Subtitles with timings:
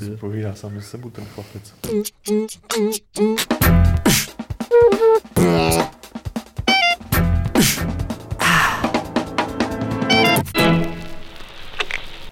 [0.00, 0.16] ty.
[0.16, 1.74] Povídá sám sebu ten chlapec.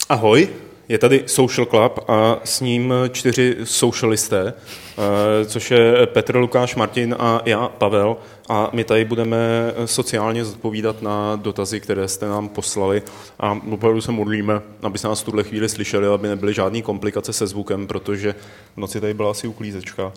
[0.09, 0.49] Ahoj,
[0.89, 4.55] je tady Social Club a s ním čtyři socialisté,
[4.99, 8.17] eh, což je Petr, Lukáš, Martin a já, Pavel.
[8.49, 9.39] A my tady budeme
[9.85, 13.03] sociálně zodpovídat na dotazy, které jste nám poslali.
[13.41, 17.33] A opravdu se modlíme, aby se nás v tuhle chvíli slyšeli, aby nebyly žádné komplikace
[17.33, 18.35] se zvukem, protože
[18.77, 20.13] v noci tady byla asi uklízečka.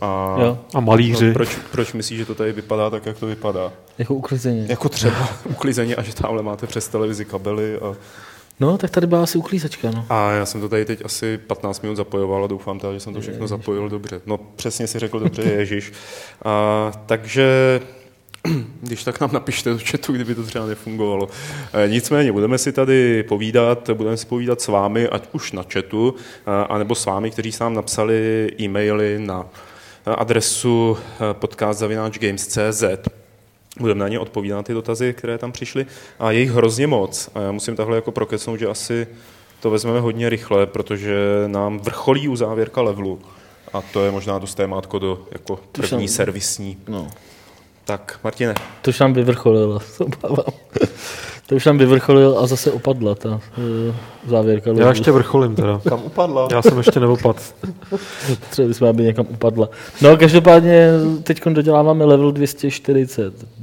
[0.00, 0.58] A, Jo.
[0.74, 1.26] A malíři.
[1.26, 3.72] No, proč, proč myslíš, že to tady vypadá tak, jak to vypadá?
[3.98, 4.66] Jako uklizeně.
[4.68, 7.96] Jako třeba uklízeně a že tamhle máte přes televizi kabely a
[8.60, 10.06] No, tak tady byla asi uklízečka, no.
[10.10, 13.14] a já jsem to tady teď asi 15 minut zapojoval a doufám teda, že jsem
[13.14, 13.50] to všechno Ježiš.
[13.50, 14.20] zapojil dobře.
[14.26, 15.92] No přesně si řekl dobře, Ježíš.
[16.44, 17.80] A, takže
[18.80, 21.28] když tak nám napište do chatu, kdyby to třeba nefungovalo.
[21.84, 26.14] E, nicméně, budeme si tady povídat, budeme si povídat s vámi, ať už na chatu,
[26.46, 29.46] a, anebo s vámi, kteří s nám napsali e-maily na
[30.06, 32.84] adresu eh, podcast.games.cz.
[33.80, 35.86] Budeme na ně odpovídat na ty dotazy, které tam přišly.
[36.18, 37.30] A je jich hrozně moc.
[37.34, 39.06] A já musím takhle jako prokecnout, že asi
[39.60, 43.18] to vezmeme hodně rychle, protože nám vrcholí u závěrka levelu.
[43.72, 46.76] A to je možná dost témátko do jako první jsem- servisní.
[46.88, 47.08] no.
[47.84, 50.44] Tak, Martine, To už nám vyvrcholilo, se obávám.
[51.46, 53.40] To už nám vyvrcholil a zase opadla ta uh,
[54.26, 54.70] závěrka.
[54.78, 55.80] Já ještě vrcholím teda.
[55.88, 56.48] Kam upadla?
[56.50, 57.54] Já jsem ještě neopad.
[58.50, 59.68] Třeba bychom, aby někam upadla.
[60.02, 60.88] No, každopádně
[61.22, 62.32] teď doděláváme level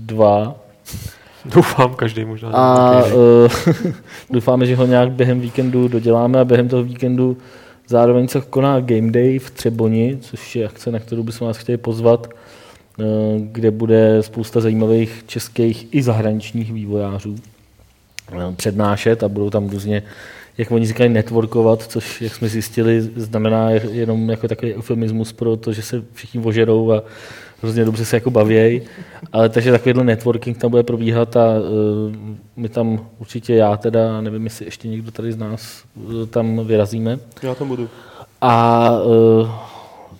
[0.05, 0.55] 242
[1.45, 2.49] Doufám, každý možná.
[2.49, 3.51] a uh,
[4.29, 7.37] doufáme, že ho nějak během víkendu doděláme a během toho víkendu
[7.87, 11.77] zároveň se koná Game Day v Třeboni, což je akce, na kterou bychom vás chtěli
[11.77, 12.29] pozvat,
[12.99, 13.03] eh,
[13.37, 17.35] kde bude spousta zajímavých českých i zahraničních vývojářů
[18.31, 20.03] eh, přednášet a budou tam různě,
[20.57, 25.73] jak oni říkají, networkovat, což, jak jsme zjistili, znamená jenom jako takový eufemismus pro to,
[25.73, 27.03] že se všichni ožerou a
[27.63, 28.81] hrozně dobře se jako bavějí.
[29.31, 32.15] Ale takže takovýhle networking tam bude probíhat a uh,
[32.55, 37.19] my tam určitě já teda, nevím, jestli ještě někdo tady z nás uh, tam vyrazíme.
[37.41, 37.89] já tam budu.
[38.41, 39.49] A uh,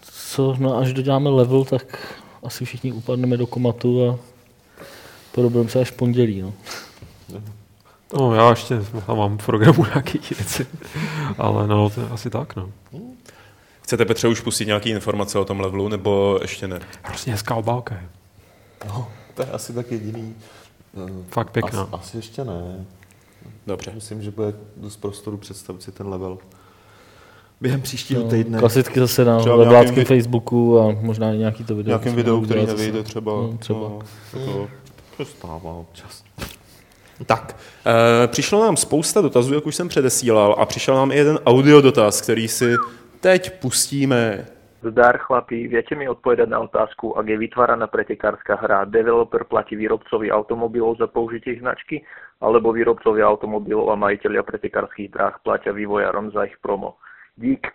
[0.02, 4.20] co, no až doděláme level, tak asi všichni upadneme do komatu a
[5.32, 6.42] podobně se až v pondělí.
[6.42, 6.54] No.
[8.20, 8.76] No, já ještě
[9.08, 10.68] já mám v programu nějaké věci.
[11.38, 12.70] Ale no, to je asi tak, no.
[13.84, 16.80] Chcete Petře už pustit nějaké informace o tom levelu, nebo ještě ne?
[17.08, 18.10] Prostě hezká obálka je.
[18.88, 20.36] No, to je asi tak jediný.
[21.30, 21.82] Fakt pěkná.
[21.82, 22.86] Asi, asi ještě ne.
[23.68, 23.92] Dobře.
[23.96, 26.38] Myslím, že bude dost prostoru představit si ten level.
[27.62, 28.60] Během příštího No, týdne.
[28.60, 31.90] klasicky zase na Třeba v webláckém nějakým vi- Facebooku a možná i nějaký to video.
[31.90, 33.04] Nějakým videu, který nevyjde zase.
[33.04, 33.32] třeba.
[33.32, 33.80] No, třeba.
[33.80, 34.00] No,
[34.40, 34.68] jako,
[35.18, 36.24] To stává občas.
[37.26, 37.56] Tak,
[38.24, 41.82] e, přišlo nám spousta dotazů, jak už jsem předesílal, a přišel nám i jeden audio
[41.82, 42.76] dotaz, který si
[43.24, 44.46] teď pustíme.
[44.84, 50.28] Zdar chlapi, viete mi odpovedať na otázku, ak je vytváraná pretekárska hra, developer platí výrobcovi
[50.28, 52.04] automobilov za použitie značky,
[52.44, 57.00] alebo výrobcovia automobilov a majiteľia pretekárskych dráh platia vývojárom za ich promo.
[57.40, 57.72] Dík.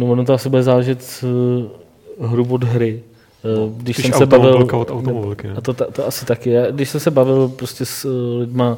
[0.00, 1.68] No ono to asi bude záležet uh,
[2.16, 3.04] hru od hry.
[3.44, 4.64] Uh, když Spíš jsem se bavil...
[4.64, 5.54] od automobilky, ne?
[5.56, 6.72] A to, to, to asi taky je.
[6.72, 8.76] Když jsem se bavil prostě s uh, lidma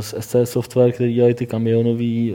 [0.00, 2.34] z SC Software, který dělají ty kamionový,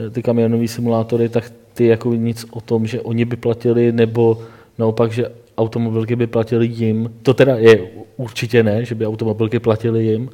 [0.00, 1.44] uh, ty kamionový simulátory, tak
[1.74, 4.42] ty jako nic o tom, že oni by platili, nebo
[4.78, 7.12] naopak, že automobilky by platili jim.
[7.22, 10.30] To teda je určitě ne, že by automobilky platili jim,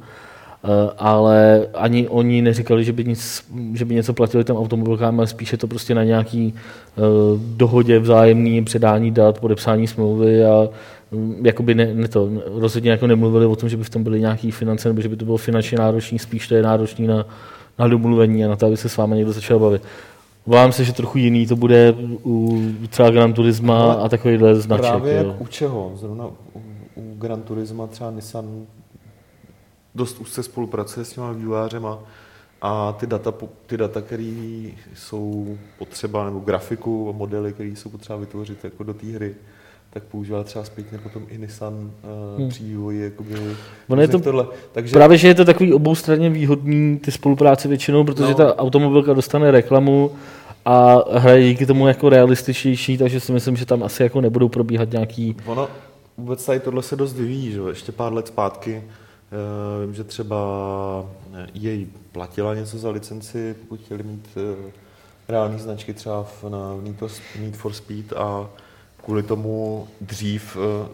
[0.63, 5.27] Eh, ale ani oni neříkali, že by, nic, že by něco platili tam automobilkám, ale
[5.27, 6.53] spíše to prostě na nějaký
[6.95, 7.03] uh,
[7.41, 10.69] dohodě vzájemný předání dat, podepsání smlouvy a
[11.11, 14.19] um, jakoby ne, ne to, rozhodně jako nemluvili o tom, že by v tom byly
[14.19, 17.25] nějaký finance, nebo že by to bylo finančně náročný, spíš to je náročný na,
[17.79, 19.81] na domluvení a na to, aby se s vámi někdo začal bavit.
[20.45, 24.85] Obávám se, že trochu jiný to bude u třeba Gran Turisma a takovýhle značek.
[24.85, 25.27] Právě jo.
[25.27, 25.91] jak u čeho?
[25.95, 26.61] Zrovna u,
[26.95, 28.65] u Gran Turisma třeba Nissan
[29.95, 31.99] dost úzce spolupracuje s těma vývojářema
[32.61, 33.33] a ty data,
[33.65, 39.07] ty data, které jsou potřeba, nebo grafiku, modely, které jsou potřeba vytvořit jako do té
[39.07, 39.35] hry,
[39.93, 42.49] tak používá třeba zpětně potom i Nissan uh, Hmm.
[42.49, 43.03] při vývoji.
[43.03, 43.33] Jakoby,
[43.89, 44.45] Ono je to tohle.
[44.71, 48.35] Takže Právě, že je to takový oboustranně výhodný ty spolupráce většinou, protože No.
[48.37, 50.11] ta automobilka dostane reklamu
[50.65, 54.91] a hraje díky tomu jako realističtější, takže si myslím, že tam asi jako nebudou probíhat
[54.91, 55.35] nějaký...
[55.45, 55.67] Ono,
[56.17, 57.57] vůbec tady tohle se dost vyvíjí, že?
[57.57, 57.67] jo.
[57.67, 60.37] ještě pár let zpátky uh, vím, že třeba
[61.53, 64.65] jej platila něco za licenci, pokud chtěli mít uh,
[65.29, 67.09] reální značky třeba v, na Need for,
[67.41, 68.49] Need for Speed a
[69.03, 70.87] kvůli tomu dřív uh,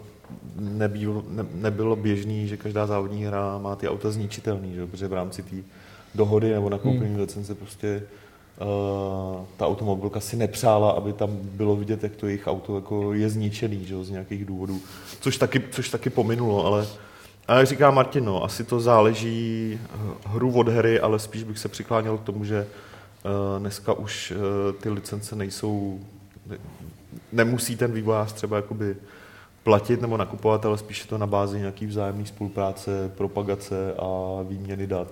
[0.60, 4.86] nebylo, ne, nebylo běžný, že každá závodní hra má ty auta zničitelný, že?
[4.86, 5.56] protože v rámci té
[6.14, 7.20] dohody nebo nakoupení hmm.
[7.20, 8.02] licence prostě
[8.60, 13.30] uh, ta automobilka si nepřála, aby tam bylo vidět, jak to jejich auto jako je
[13.30, 14.80] zničený že, z nějakých důvodů,
[15.20, 16.86] což taky, což taky pominulo, ale
[17.48, 19.80] a jak říká Martin, no, asi to záleží
[20.26, 22.66] hru od hry, ale spíš bych se přikláněl k tomu, že
[23.24, 26.00] uh, dneska už uh, ty licence nejsou,
[26.46, 26.56] ne,
[27.32, 28.96] nemusí ten vývojář třeba jakoby
[29.62, 34.86] platit nebo nakupovat, ale spíš je to na bázi nějaký vzájemné spolupráce, propagace a výměny
[34.86, 35.08] dat.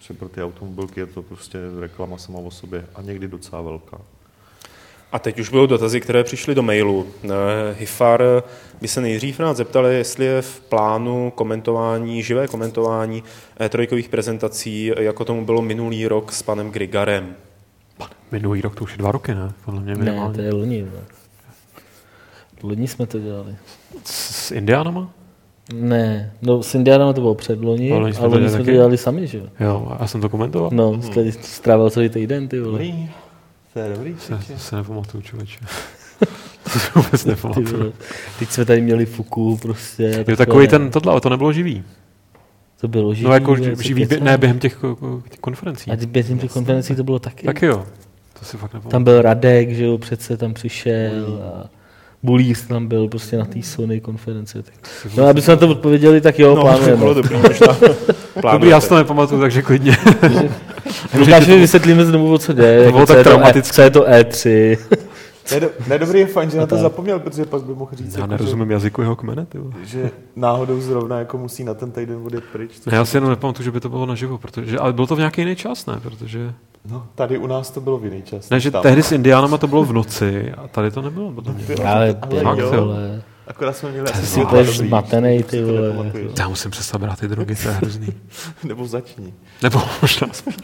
[0.00, 3.98] Že pro ty automobilky je to prostě reklama sama o sobě a někdy docela velká.
[5.12, 7.06] A teď už budou dotazy, které přišly do mailu.
[7.24, 7.28] Eh,
[7.78, 8.22] Hifar
[8.80, 13.22] by se nejdřív rád zeptali, jestli je v plánu komentování, živé komentování
[13.60, 17.34] E3 prezentací, jako tomu bylo minulý rok s panem Grigarem.
[18.32, 19.52] Minulý rok to už je dva roky, ne?
[19.64, 20.82] Podle mě Ne, to je loni.
[20.82, 21.04] Ne.
[22.62, 23.56] Loni jsme to dělali.
[24.04, 25.10] S, s Indiánama?
[25.74, 28.72] Ne, no s Indiánama to bylo předloni, Ale loni jsme ale to jsme to taky.
[28.72, 29.44] dělali sami, že jo?
[29.60, 30.70] Jo, a já jsem to komentoval.
[30.72, 32.72] No, jste strávil celý týden, ty vole.
[32.72, 33.10] Dobrý,
[33.72, 34.16] to je dobrý.
[34.18, 35.58] Se, se nepamatuju, člověče.
[36.72, 37.92] to si vůbec Ty nepamatuju.
[38.38, 40.02] Teď jsme tady měli fuku prostě.
[40.04, 41.84] Jo, takové- takový ten, tohle, ale to nebylo živý.
[42.80, 43.26] To bylo živý.
[43.28, 45.90] No jako živý, bě- ne během těch ko- ko- těch konferencí.
[45.90, 47.46] A ty během těch konferencí to bylo taky.
[47.46, 47.86] Taky jo.
[48.38, 49.04] To si fakt Tam nepamatuju.
[49.04, 51.68] byl Radek, že jo, přece tam přišel a
[52.22, 54.62] Bulíř tam byl prostě na té Sony konferenci.
[54.62, 54.74] Tak.
[55.16, 56.96] No, aby jsme na to odpověděli, tak jo, No, plánujeme.
[56.96, 57.76] bylo dobrý, možná.
[58.52, 59.96] Dobrý, já si to nepamatuju, takže klidně.
[61.18, 62.66] Lukášovi vysvětlíme znovu, o co jde.
[62.74, 63.74] jako bylo co tak je to E- traumatické.
[63.74, 64.78] Co je to E3.
[65.50, 66.82] Ne, ne, dobrý je fajn, že na to tak.
[66.82, 69.72] zapomněl, protože pak by mohl říct, Já jako, nerozumím jazyku jeho kmene, ty vole.
[69.84, 72.70] že, že náhodou zrovna jako musí na ten týden odjet pryč.
[72.86, 75.40] Já si jenom nepamatuju, že by to bylo naživo, protože, ale bylo to v nějaký
[75.40, 76.00] jiný čas, ne?
[76.02, 76.52] Protože,
[76.90, 78.50] No, tady u nás to bylo v jiný čas.
[78.50, 78.82] ne, že Tam.
[78.82, 81.64] tehdy s Indiánama to bylo v noci a tady to nebylo, podle mě.
[81.84, 82.70] Ale, ale ale jo.
[82.70, 83.22] vole.
[83.46, 86.12] Akorát jsme měli asi To světla dobrý, zmatenej, ty si to vole.
[86.38, 88.08] Já musím přestat brát ty drogy, to je hrozný.
[88.64, 89.34] Nebo začni.
[89.62, 90.56] Nebo možná spíš.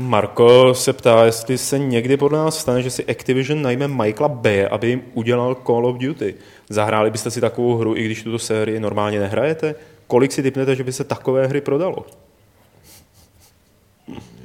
[0.00, 4.66] Marko se ptá, jestli se někdy podle nás stane, že si Activision najme Michaela Bay,
[4.66, 6.34] aby jim udělal Call of Duty.
[6.68, 9.74] Zahráli byste si takovou hru, i když tuto sérii normálně nehrajete?
[10.06, 12.06] Kolik si typnete, že by se takové hry prodalo?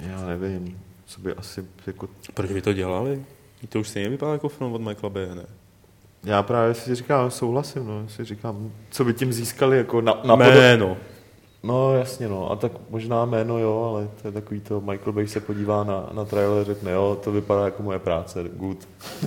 [0.09, 2.07] Já nevím, co by asi jako...
[2.33, 3.23] Proč by to dělali?
[3.69, 5.45] To už stejně vypadá jako film od Michaela Bay, ne?
[6.23, 10.35] Já právě si říkám, souhlasím, no, si říkám, co by tím získali, jako na, na
[10.37, 10.97] podo- Jméno.
[11.65, 15.27] No jasně, no, a tak možná jméno jo, ale to je takový to, Michael Bay
[15.27, 18.77] se podívá na, na trailer a řekne, jo, to vypadá jako moje práce, good.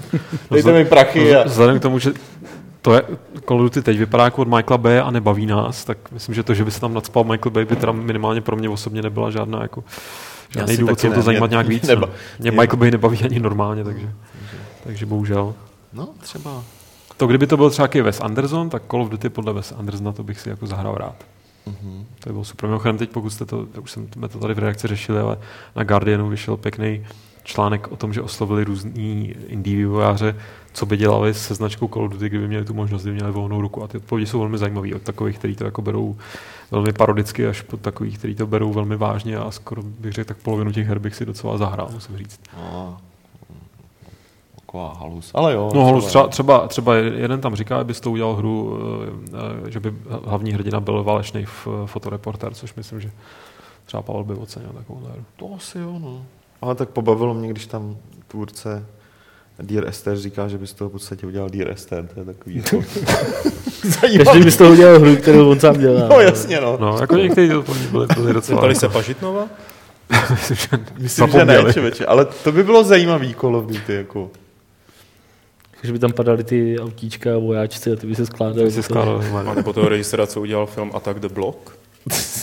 [0.51, 1.45] Dejte mi prachy a...
[1.45, 2.13] Vzhledem k tomu, že
[2.83, 3.03] to je,
[3.49, 6.43] Call of Duty teď vypadá jako od Michaela Bay a nebaví nás, tak myslím, že
[6.43, 9.31] to, že by se tam nadspal Michael Bay, by teda minimálně pro mě osobně nebyla
[9.31, 9.85] žádná jako
[10.49, 11.83] žádný si důvod taky se o to zajímat mě- nějak víc.
[11.89, 12.13] neba- no.
[12.39, 14.09] Mě mě- Michael Bay nebaví ani normálně, takže,
[14.85, 15.55] takže bohužel.
[15.93, 16.63] No, třeba.
[17.17, 20.13] To, kdyby to byl třeba jaký Wes Anderson, tak Call of Duty podle Wes Andersona
[20.13, 21.15] to bych si jako zahrál rád.
[21.69, 22.07] Mhm.
[22.21, 22.69] To by bylo super.
[22.69, 25.39] Mimochodem teď, pokud jste to, už jsem, jsme to tady v reakci řešili, ale
[25.77, 27.07] na Guardianu vyšel pěkný
[27.45, 30.37] článek o tom, že oslovili různý indie vývojáře,
[30.73, 33.61] co by dělali se značkou Call of Duty, kdyby měli tu možnost, kdyby měli volnou
[33.61, 33.83] ruku.
[33.83, 36.17] A ty odpovědi jsou velmi zajímavé od takových, kteří to jako berou
[36.71, 40.37] velmi parodicky, až po takových, kteří to berou velmi vážně a skoro bych řekl, tak
[40.37, 42.41] polovinu těch her bych si docela zahrál, musím říct.
[42.57, 42.97] No,
[44.69, 45.31] taková halus.
[45.35, 45.71] Ale jo.
[45.75, 48.79] No, halus, třeba, třeba, třeba jeden tam říká, abys to udělal hru,
[49.67, 49.95] eh, že by
[50.25, 51.47] hlavní hrdina byl válečný
[51.87, 53.11] fotoreportér, což myslím, že
[53.85, 55.25] třeba Pavel by ocenil takovou hru.
[55.37, 56.23] To asi jo, no.
[56.63, 57.97] Ale tak pobavilo mě, když tam
[58.29, 58.87] tvůrce
[59.63, 62.63] Dear Esther říká, že bys toho v podstatě udělal Dear Esther, to je takový.
[64.25, 66.09] Každý by z toho udělal hru, kterou on sám dělá.
[66.09, 66.77] No jasně, no.
[66.81, 68.67] No, jako někteří to byli, byli docela...
[68.67, 69.49] Jako- se Pažitnova?
[70.31, 74.31] myslím, že Myslím, že ne, člověče, ale to by bylo zajímavý Call of Duty, jako.
[75.81, 78.65] Takže by tam padaly ty autíčka a vojáčci a ty by se skládaly.
[78.65, 81.79] by se skládal A nebo toho režisera, co udělal film Attack the Block?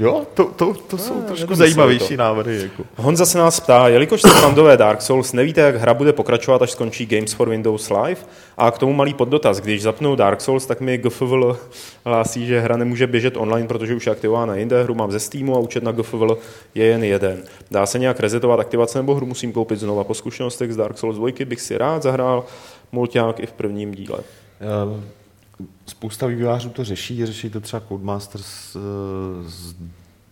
[0.00, 2.22] Jo, to, to, to jsou trošku nedomysleli zajímavější to.
[2.22, 2.84] návrhy, jako.
[2.96, 6.70] Honza se nás ptá, jelikož jste fandové Dark Souls, nevíte, jak hra bude pokračovat, až
[6.70, 8.20] skončí Games for Windows Live?
[8.56, 9.60] A k tomu malý poddotaz.
[9.60, 11.58] Když zapnu Dark Souls, tak mi GFVL
[12.04, 14.82] hlásí, že hra nemůže běžet online, protože už je aktivována jinde.
[14.82, 16.38] Hru mám ze Steamu a účet na GFVL
[16.74, 17.42] je jen jeden.
[17.70, 20.04] Dá se nějak rezetovat aktivace nebo hru musím koupit znova?
[20.04, 22.44] Po zkušenostech z Dark Souls 2 bych si rád zahrál
[22.92, 24.18] mulťák i v prvním díle.
[24.60, 25.19] Eh,
[25.86, 28.76] Spousta vývojářů to řeší, řeší to třeba Codemasters s,
[29.48, 29.74] s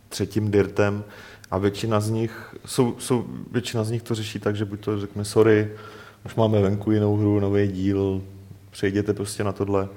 [0.08, 1.04] třetím Dirtem
[1.50, 5.00] a většina z nich, jsou, jsou, většina z nich to řeší tak, že buď to
[5.00, 5.70] řekne sorry,
[6.24, 8.22] už máme venku jinou hru, nový díl,
[8.70, 9.88] přejděte prostě na tohle.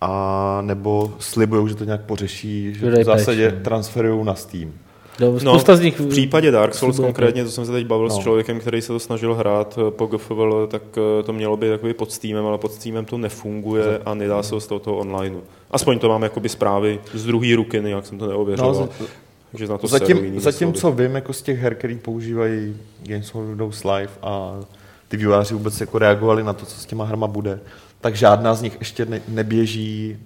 [0.00, 4.72] A nebo slibují, že to nějak pořeší, že v zásadě transferují na Steam.
[5.20, 6.00] No, spousta z nich...
[6.00, 8.14] v případě Dark Souls konkrétně, to jsem se teď bavil no.
[8.14, 8.22] s No.
[8.22, 11.94] člověkem, který se to snažil hrát eh, po GFVL, tak eh, to mělo být takový
[11.94, 15.36] pod Steamem, ale pod Steamem to nefunguje a nedá se to z toho, toho online.
[15.70, 18.74] Aspoň to mám jakoby zprávy z druhé ruky, nějak jsem to neověřoval.
[18.74, 19.06] No,
[19.54, 23.84] že na to zatím, zatím co vím jako z těch her, který používají Games Windows
[23.84, 24.60] Live a
[25.08, 27.60] ty vývojáři vůbec jako reagovali na to, co s těma hrama bude,
[28.00, 30.16] tak žádná z nich ještě ne, neběží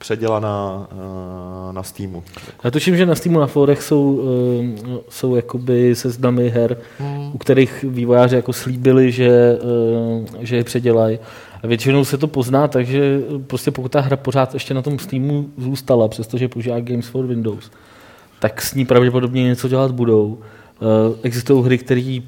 [0.00, 2.22] předělaná uh, na Steamu.
[2.64, 7.30] Já tuším, že na Steamu na forech jsou, uh, jsou jakoby seznamy her, hmm.
[7.34, 9.58] u kterých vývojáři jako slíbili, že,
[10.20, 11.18] uh, že je předělají.
[11.62, 15.48] A většinou se to pozná, takže prostě pokud ta hra pořád ještě na tom Steamu
[15.58, 17.70] zůstala, přestože používá Games for Windows,
[18.38, 20.38] tak s ní pravděpodobně něco dělat budou.
[21.22, 22.18] Existují hry, které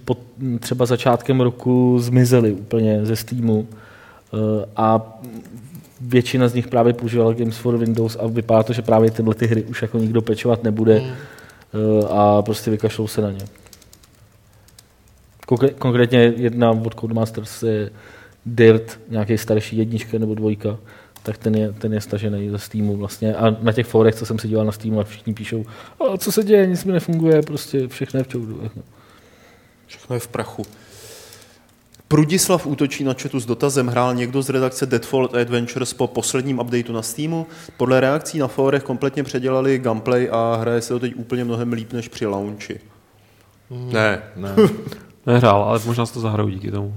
[0.61, 3.67] třeba začátkem roku zmizely úplně ze Steamu
[4.76, 5.19] a
[6.06, 9.47] většina z nich právě používala Games for Windows a vypadá to, že právě tyhle ty
[9.47, 11.11] hry už jako nikdo pečovat nebude mm.
[12.11, 13.44] a prostě vykašlou se na ně.
[15.78, 17.90] Konkrétně jedna od Codemasters je
[18.47, 20.78] Dirt, nějaký starší jednička nebo dvojka,
[21.23, 23.35] tak ten je, ten je stažený ze Steamu vlastně.
[23.35, 25.64] A na těch forech, co jsem si díval na Steamu, a všichni píšou,
[26.00, 28.71] a co se děje, nic mi nefunguje, prostě všechno je v čoudu.
[29.87, 30.62] Všechno je v prachu.
[32.12, 36.92] Prudislav útočí na chatu s dotazem, hrál někdo z redakce Deadfall Adventures po posledním updateu
[36.92, 37.47] na Steamu.
[37.76, 41.92] Podle reakcí na forech kompletně předělali gameplay a hraje se to teď úplně mnohem líp
[41.92, 42.81] než při launchi.
[43.71, 44.54] Ne, ne.
[45.26, 46.95] Nehrál, ale možná se to zahraju díky tomu.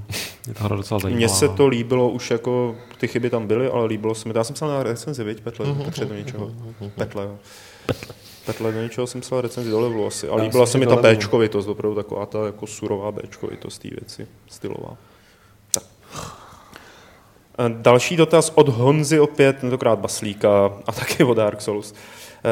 [0.48, 1.17] Je ta hra docela zajímavá.
[1.17, 4.34] Mně se to líbilo už jako, ty chyby tam byly, ale líbilo se mi.
[4.38, 5.86] Já jsem psal na recenzi, viď, Petle, mm-hmm.
[5.86, 6.51] Petře do něčeho.
[6.95, 7.38] Petle, jo.
[7.86, 8.25] Petle.
[8.45, 10.27] Petle, do něčeho jsem psal recenzi do levelu asi.
[10.27, 14.97] A líbila se mi ta Bčkovitost, opravdu taková ta jako surová Bčkovitost té věci, stylová.
[15.71, 15.83] Tak.
[17.67, 21.93] Další dotaz od Honzy opět, tentokrát Baslíka a taky od Dark Souls.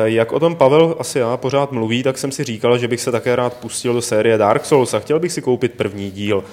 [0.03, 3.11] Jak o tom Pavel asi já pořád mluví, tak jsem si říkal, že bych se
[3.11, 6.43] také rád pustil do série Dark Souls a chtěl bych si koupit první díl.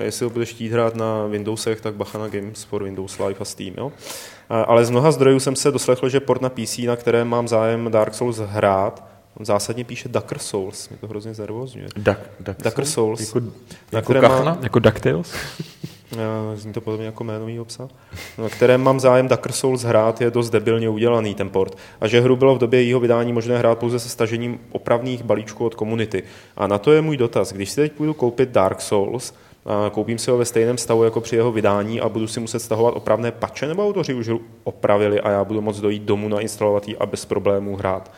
[0.00, 3.44] Jestli ho budeš chtít hrát na Windowsech, tak bacha na Games for Windows Live a
[3.44, 3.74] Steam.
[3.78, 3.92] Jo?
[4.48, 7.90] Ale z mnoha zdrojů jsem se doslechl, že port na PC, na kterém mám zájem
[7.90, 9.04] Dark Souls hrát,
[9.36, 11.88] on zásadně píše Ducker Souls, mě to hrozně znervozňuje.
[11.96, 13.20] Duck, duck Ducker Souls.
[13.20, 13.48] Jako, na
[13.92, 14.54] jako kachna?
[14.54, 15.34] Má, jako DuckTales?
[16.54, 17.88] Zní to podobně jako jménový psa.
[18.38, 21.78] Na kterém mám zájem Ducker Souls hrát, je dost debilně udělaný ten port.
[22.00, 25.66] A že hru bylo v době jejího vydání možné hrát pouze se stažením opravných balíčků
[25.66, 26.22] od komunity.
[26.56, 27.52] A na to je můj dotaz.
[27.52, 29.34] Když si teď půjdu koupit Dark Souls,
[29.92, 32.94] koupím si ho ve stejném stavu jako při jeho vydání a budu si muset stahovat
[32.96, 36.96] opravné pače, nebo autoři už hru opravili a já budu moct dojít domů, nainstalovat ji
[36.96, 38.12] a bez problémů hrát.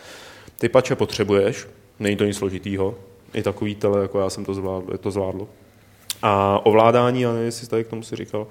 [0.59, 1.67] Ty pače potřebuješ,
[1.99, 2.95] není to nic složitýho,
[3.35, 5.49] i takový tele, jako já jsem to zvládl, to zvládlo.
[6.23, 8.47] A ovládání, já nevím, jestli tady k tomu si říkal,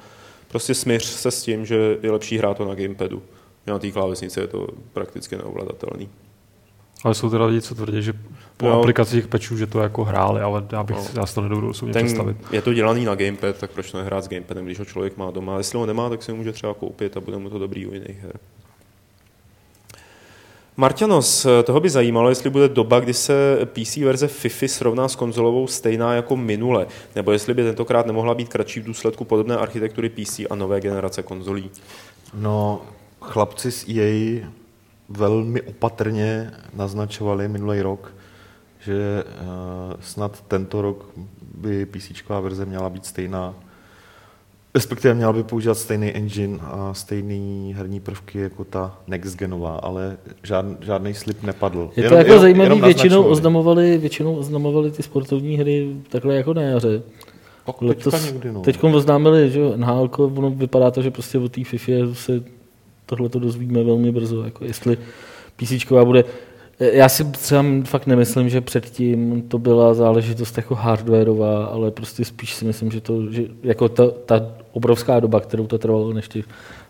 [0.47, 3.21] prostě smíř se s tím, že je lepší hrát to na gamepadu.
[3.67, 6.09] Na té klávesnici je to prakticky neovladatelný.
[7.03, 8.13] Ale jsou teda lidi, co tvrdí, že
[8.57, 11.35] po no, aplikaci těch pečů, že to jako hráli, ale já, bych, no, já si
[11.35, 12.37] to nedovedu osobně ten, představit.
[12.51, 15.55] Je to dělaný na gamepad, tak proč nehrát s gamepadem, když ho člověk má doma.
[15.55, 17.87] A jestli ho nemá, tak si ho může třeba koupit a bude mu to dobrý
[17.87, 18.39] u jiných her.
[20.77, 25.67] Marťanos, toho by zajímalo, jestli bude doba, kdy se PC verze FIFA srovná s konzolovou
[25.67, 30.39] stejná jako minule, nebo jestli by tentokrát nemohla být kratší v důsledku podobné architektury PC
[30.49, 31.71] a nové generace konzolí.
[32.33, 32.81] No,
[33.21, 34.47] chlapci z EA
[35.09, 38.13] velmi opatrně naznačovali minulý rok,
[38.85, 41.05] že uh, snad tento rok
[41.55, 43.55] by PC verze měla být stejná
[44.75, 50.17] Respektive měla by používat stejný engine a stejný herní prvky jako ta next genová, ale
[50.43, 51.89] žád, žádný slip nepadl.
[51.95, 56.61] Je to jenom, jako jenom většinou oznamovali, většinou oznamovali ty sportovní hry takhle jako na
[56.61, 57.01] jaře.
[57.81, 58.63] Letos, někdy, no.
[58.93, 62.43] Oznámili, že NHL, ono vypadá to, že prostě o té FIFA se
[63.05, 64.97] tohle to dozvíme velmi brzo, jako jestli
[65.55, 66.23] PC bude
[66.79, 72.53] já si třeba fakt nemyslím, že předtím to byla záležitost jako hardwareová, ale prostě spíš
[72.53, 76.43] si myslím, že to, že jako ta, ta obrovská doba, kterou to trvalo, než ty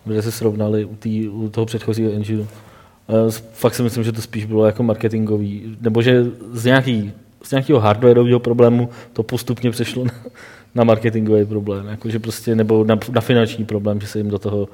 [0.05, 2.47] lidé se srovnali u, tý, u toho předchozího engineu.
[3.53, 7.11] Fakt si myslím, že to spíš bylo jako marketingový, nebo že z, nějaký,
[7.43, 10.11] z nějakého hardwareového problému to postupně přešlo na,
[10.75, 14.67] na marketingový problém, jakože prostě, nebo na, na finanční problém, že se jim do toho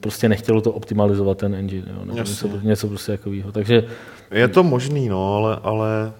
[0.00, 3.52] prostě nechtělo to optimalizovat ten engine, jo, nebo něco, něco prostě takového.
[3.52, 3.84] Takže...
[4.30, 6.12] Je to možný, no, ale, ale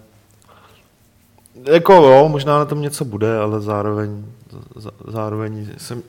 [1.64, 4.24] jako jo, možná na tom něco bude, ale zároveň,
[5.06, 6.02] zároveň jsem,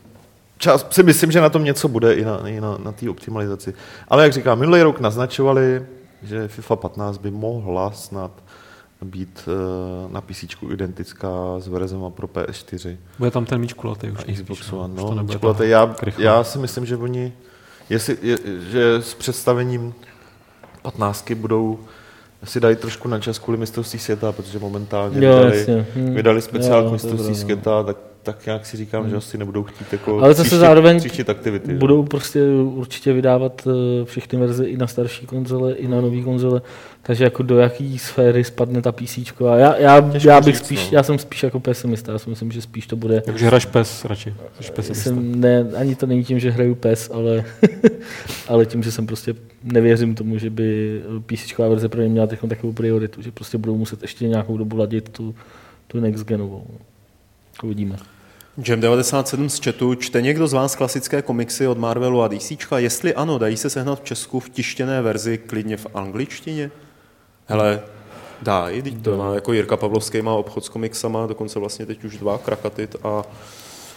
[0.57, 3.73] čas, si myslím, že na tom něco bude i na, i na, na té optimalizaci.
[4.07, 5.85] Ale jak říkám, minulý rok naznačovali,
[6.23, 8.31] že FIFA 15 by mohla snad
[9.01, 12.97] být uh, na PC identická s verzema pro PS4.
[13.17, 14.23] Bude tam ten míč kulatý už.
[14.33, 15.69] Xbox One, no, míč kulatý.
[15.69, 17.33] Já, já si myslím, že oni,
[17.89, 18.37] jestli, je,
[18.71, 19.93] že s představením
[20.81, 21.79] 15 budou
[22.43, 26.15] si dají trošku na čas kvůli mistrovství světa, protože momentálně jo, vydali, hmm.
[26.15, 30.11] vydali speciál k mistrovství světa, tak tak nějak si říkám, že asi nebudou chtít jako
[30.13, 30.23] Hmm.
[30.23, 31.71] Ale zase zároveň tříštit aktivity.
[31.71, 31.77] že?
[31.77, 36.61] Budou prostě určitě vydávat eh, všechny verze i na starší konzole, i na nové konzole,
[37.01, 39.19] takže jako do jaký sféry spadne ta PC.
[39.57, 40.95] Já, já, Těžko já bych říct, spíš, no.
[40.97, 44.05] já jsem spíš jako pesimista, já si myslím, že spíš to bude Takže hraješ PES
[44.05, 44.33] radši.
[44.61, 45.03] Jsi pesimista.
[45.03, 47.45] jsem, ne, ani to není tím, že hraju PES, ale,
[48.47, 52.73] ale tím, že jsem prostě nevěřím tomu, že by PC verze pro ně měla takovou
[52.73, 55.35] prioritu, že prostě budou muset ještě nějakou dobu ladit tu,
[55.87, 56.65] tu next genovou.
[56.69, 56.88] no.
[57.63, 57.97] Uvidíme.
[58.67, 62.51] Jam 97 z chatu, čte někdo z vás klasické komiksy od Marvelu a DC?
[62.77, 66.71] Jestli ano, dají se sehnat v Česku v tištěné verzi, klidně v angličtině?
[67.45, 67.81] Hele,
[68.41, 72.17] dá, i to má, jako Jirka Pavlovský má obchod s komiksama, dokonce vlastně teď už
[72.17, 73.23] dva, Krakatit a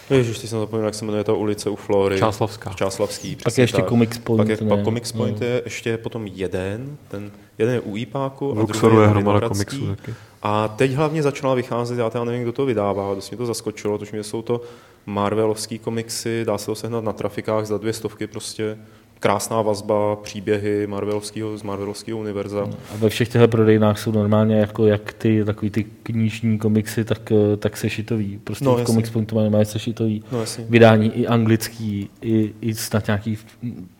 [0.09, 2.19] Ježiš, teď jsem zapomněl, jak se jmenuje ta ulice u Flory.
[2.19, 2.73] Čáslavská.
[2.73, 3.89] Čáslavský, Pak je ještě tak.
[3.89, 4.37] Comics Point.
[4.37, 4.69] Pak je ne?
[4.75, 5.45] pak Comics Point No.
[5.45, 9.47] je ještě potom jeden, ten jeden je u IPáku a V druhý Luxoru je hromada
[9.49, 10.13] komiksů taky.
[10.43, 13.97] A teď hlavně začala vycházet, já teda nevím, kdo to vydává, dost mě to zaskočilo,
[13.97, 14.61] tož mě jsou to
[15.05, 18.77] Marvelovský komiksy, dá se to sehnat na trafikách za dvě stovky prostě.
[19.23, 22.69] Krásná vazba, příběhy Marvelovského, z Marvelovského univerza.
[22.93, 27.31] A ve všech těchto prodejnách jsou normálně jako jak ty takový ty knižní komiksy, tak,
[27.31, 28.39] eh, tak sešitový.
[28.43, 28.83] Prostě No, v.
[28.83, 33.37] Comics Pointu mají- sešitový No vydání i anglický, i, i snad nějaký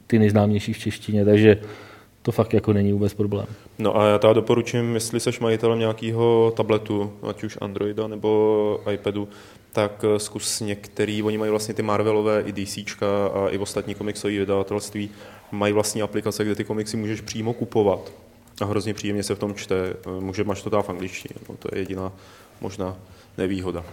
[0.08, 1.58] ty nejznámější v češtině, takže
[2.22, 3.46] to fakt jako není vůbec problém.
[3.80, 9.28] No a já teda doporučím, jestli seš majitelem nějakého tabletu, ať už Androida nebo iPadu,
[9.74, 14.34] tak eh, zkus některý, oni mají vlastně ty Marvelové i DCčka a i ostatní komiksové
[14.34, 15.10] vydavatelství,
[15.52, 18.12] mají vlastní aplikace, kde ty komiksy můžeš přímo kupovat.
[18.62, 19.76] A hrozně příjemně se v tom čte.
[19.78, 22.12] Eh, Může, máš to dát v angličtině, no, to je jediná
[22.62, 22.96] možná
[23.38, 23.84] nevýhoda.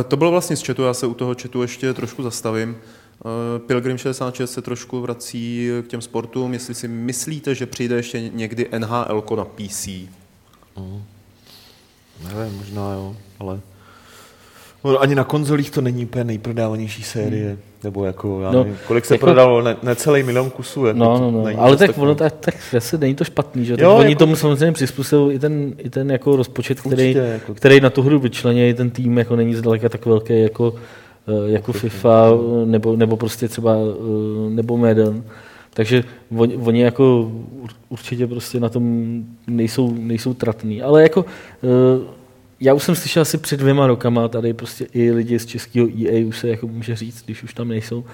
[0.00, 2.76] Eh, To bylo vlastně z chatu, já se u toho chatu ještě trošku zastavím.
[3.66, 8.68] Pilgrim 66 se trošku vrací k těm sportům, jestli si myslíte, že přijde ještě někdy
[8.78, 9.88] NHL na PC.
[12.22, 13.60] Nevím, možná jo, ale...
[14.86, 19.04] No, ani na konzolích to není úplně nejprodávanější série, nebo jako, já No, nevím, kolik
[19.04, 20.86] se jako- prodalo, ne, necelý milion kusů.
[20.86, 21.44] Jako No, to no, no.
[21.44, 23.72] není Ale tak ono tak, tak zase není to špatný, že?
[23.72, 27.18] Jo, Jo, oni jako- tomu samozřejmě přizpůsobují i ten, i ten jako rozpočet, který, Určitě,
[27.18, 30.74] jako- který na tu hru vyčlenějí, ten tým jako není zdaleka tak velký jako,
[31.28, 32.30] eh, jako FIFA,
[32.64, 35.24] nebo, nebo prostě třeba eh, nebo Madden.
[35.74, 36.04] Takže
[36.36, 37.30] oni, oni jako
[37.62, 39.14] ur- určitě prostě na tom
[39.46, 40.82] nejsou, nejsou tratní.
[40.82, 41.24] Ale jako
[41.64, 42.16] eh,
[42.60, 46.26] já už jsem slyšel asi před dvěma rokama, tady prostě i lidi z českého EA
[46.26, 48.04] už se jako může říct, když už tam nejsou,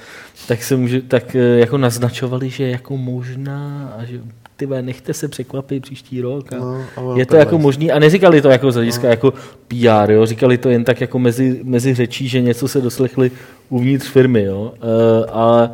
[0.49, 4.21] tak se může, tak eh, jako naznačovali, že jako možná a že
[4.57, 6.53] ty nechte se překvapit příští rok.
[6.53, 9.31] A No, ale je to jako možný, a neříkali to jako z hlediska jako
[9.69, 10.27] PR, jo?
[10.27, 13.31] říkali to jen tak jako mezi, mezi řečí, že něco se doslechli
[13.69, 14.75] uvnitř firmy, jo?
[14.83, 15.71] E, a,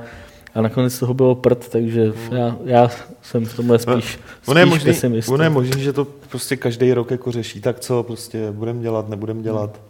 [0.59, 2.91] a nakonec toho bylo prd, takže já, já
[3.23, 5.33] jsem v tomhle spíš, spíš Ono je, možný, pesimista.
[5.33, 9.09] ono je možný, že to prostě každý rok jako řeší, tak co prostě budeme dělat,
[9.09, 9.81] nebudeme dělat.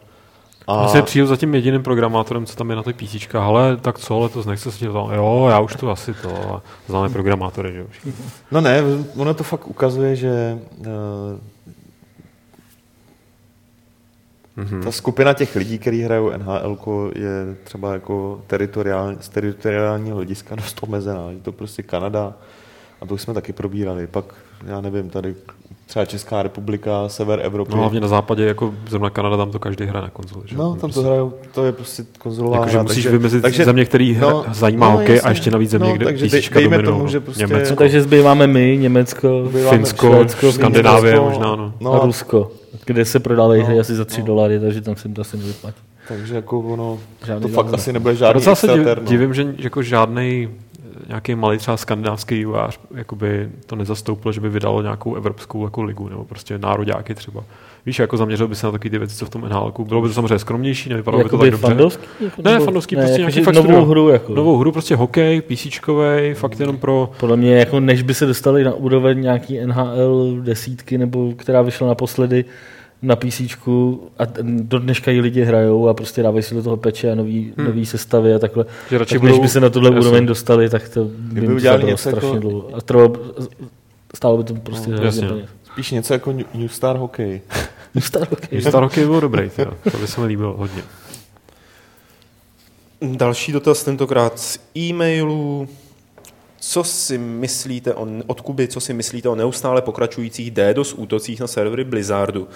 [0.66, 3.34] A Vlastně přijdu za tím jediným programátorem, co tam je na těch PC.
[3.34, 6.62] Ale tak co, letos nechce se to Jo, já už to asi to.
[6.88, 8.14] Známe programátory, že už.
[8.50, 8.82] No ne,
[9.16, 10.86] ono to fakt ukazuje, že uh,
[14.58, 14.82] Mhm.
[14.82, 16.78] ta skupina těch lidí, kteří hrajou NHL,
[17.14, 21.30] je třeba jako teritoriální, z teritoriálního hlediska dost omezená.
[21.30, 22.34] Je to prostě Kanada
[23.00, 24.06] a to už jsme taky probírali.
[24.06, 24.24] Pak,
[24.66, 25.34] já nevím, tady
[25.88, 27.70] třeba Česká republika, sever Evropy.
[27.74, 30.42] No hlavně na západě, jako zrovna Kanada, tam to každý hraje na konzoli.
[30.48, 30.56] Že?
[30.56, 32.82] No, tam to hrajou, to je prostě konzolová Jakože hra.
[32.82, 36.76] musíš vymezit země, který hra- zajímá hokej a ještě navíc země, kde takže písnička dejme
[36.76, 37.10] dominují, tomu, no.
[37.10, 37.70] že prostě Německo.
[37.72, 41.74] No, takže zbýváme my, Německo, Zbýváme Finsko, Švédsko, Skandinávie Finsko, možná, no.
[41.80, 42.50] No, a Rusko,
[42.86, 44.26] kde se prodávají No, hry asi za 3 no.
[44.26, 45.76] dolary, takže tam se to asi nevyplatí.
[46.08, 48.94] takže jako ono, Žádný to fakt asi nebude žádný docela se no.
[49.04, 50.48] divím, že jako žádný
[51.08, 56.08] nějaký malý třeba skandinávský vývojář jakoby to nezastoupil, že by vydalo nějakou evropskou jako ligu
[56.08, 57.44] nebo prostě nároďáky třeba.
[57.86, 59.72] Víš, jako zaměřil by se na takové ty věci, co v tom NHL.
[59.84, 61.66] Bylo by to samozřejmě skromnější, nevypadalo by to tak dobře.
[61.66, 62.06] fandovský?
[62.20, 63.84] Jako, Ne, fandovský, ne, prostě jako, nějaký fakt novou studio.
[63.84, 64.08] hru.
[64.08, 64.34] Jako.
[64.34, 67.10] Novou hru, prostě hokej, písíčkovej, fakt jenom pro...
[67.20, 71.88] Podle mě, jako než by se dostali na úroveň nějaký NHL desítky, nebo která vyšla
[71.88, 72.44] naposledy
[73.02, 73.40] na PC
[74.18, 77.52] a do dneška ji lidi hrajou a prostě dávají si do toho peče a nový,
[77.56, 77.66] hmm.
[77.66, 78.64] nový sestavy a takhle.
[78.90, 80.00] Že radši tak než budou- by se na tuhle Jasně.
[80.00, 82.70] úroveň dostali, tak to by jim udělali něco strašně jako- dlouho.
[82.76, 83.12] A trvalo,
[84.16, 85.48] stálo by to prostě No, hrozně jasně.
[85.72, 87.40] Spíš něco jako New New Star Hokej.
[88.00, 88.62] Star hokej.
[88.62, 89.72] Star hokej byl dobrý, teda.
[89.92, 90.82] to by se mi líbilo hodně.
[93.02, 95.68] Další dotaz tentokrát z e-mailu.
[96.60, 101.46] Co si myslíte o, od Kuby, co si myslíte o neustále pokračujících DDoS útocích na
[101.46, 102.48] servery Blizzardu?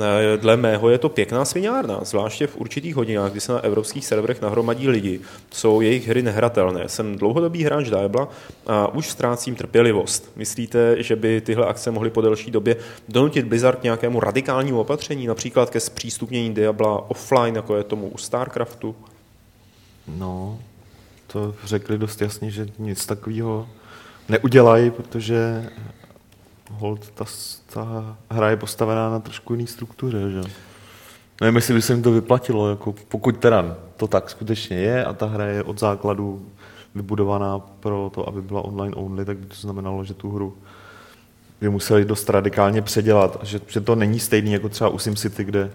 [0.00, 4.06] Eh, Dle mého je to pěkná sviňárna, zvláště v určitých hodinách, kdy se na evropských
[4.06, 5.20] serverech nahromadí lidi.
[5.50, 6.88] Jsou jejich hry nehratelné.
[6.88, 8.28] Jsem dlouhodobý hráč Daebla
[8.66, 10.30] a už ztrácím trpělivost.
[10.36, 12.76] Myslíte, že by tyhle akce mohly po delší době
[13.08, 18.18] donutit Blizzard k nějakému radikálnímu opatření, například ke zpřístupnění Diabla offline, jako je tomu u
[18.18, 18.96] StarCraftu?
[20.08, 20.58] No,
[21.26, 23.68] to řekli dost jasně, že nic takového
[24.28, 25.70] neudělají, protože
[26.70, 27.24] hold, ta,
[27.72, 30.42] ta hra je postavená na trošku jiný struktuře, že?
[31.40, 35.12] Nevím, jestli by se jim to vyplatilo, jako pokud teda to tak skutečně je a
[35.12, 36.46] ta hra je od základu
[36.94, 40.56] vybudovaná pro to, aby byla online only, tak by to znamenalo, že tu hru
[41.60, 43.38] by museli dost radikálně předělat.
[43.40, 45.70] A že, že to není stejný jako třeba u SimCity, kde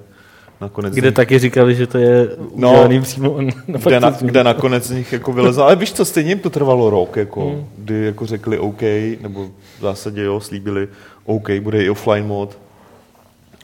[0.62, 0.93] nakonec...
[0.93, 4.91] Kde taky říkali, že to je No, udělaný přímo na kde, na, kde nakonec z
[4.91, 5.63] nich jako vylezlo.
[5.63, 7.65] Ale víš co, stejně jim to trvalo rok, jako, hmm.
[7.78, 8.82] kdy jako řekli OK,
[9.21, 10.88] nebo v zásadě jo, slíbili
[11.26, 12.58] OK, bude i offline mod.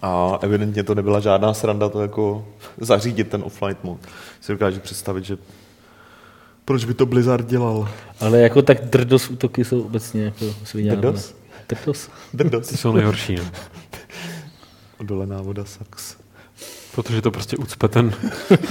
[0.02, 2.46] A evidentně to nebyla žádná sranda to jako
[2.78, 4.00] zařídit ten offline mod.
[4.42, 5.38] Si dokážu představit, že
[6.66, 7.90] proč by to Blizzard dělal?
[8.20, 11.02] Ale jako tak drdos útoky jsou obecně jako sviňárna.
[11.02, 11.36] Drdos?
[11.70, 12.10] Drdos.
[12.34, 12.68] Drdos.
[12.68, 13.44] Ty jsou nejhorší, no.
[14.98, 16.16] Odolená voda sax.
[16.98, 18.14] Protože to prostě ucpe ten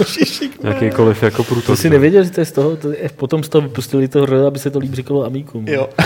[0.63, 1.77] jakýkoliv jako To průtok.
[1.77, 4.39] si nevěděl, že to je z toho, to je, potom z toho vypustili to hry,
[4.39, 5.67] aby se to líp říkalo Amíkům.
[5.67, 5.89] Jo.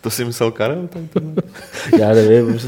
[0.00, 0.88] to si myslel Karel?
[0.88, 1.20] Tak to...
[1.98, 2.58] Já nevím,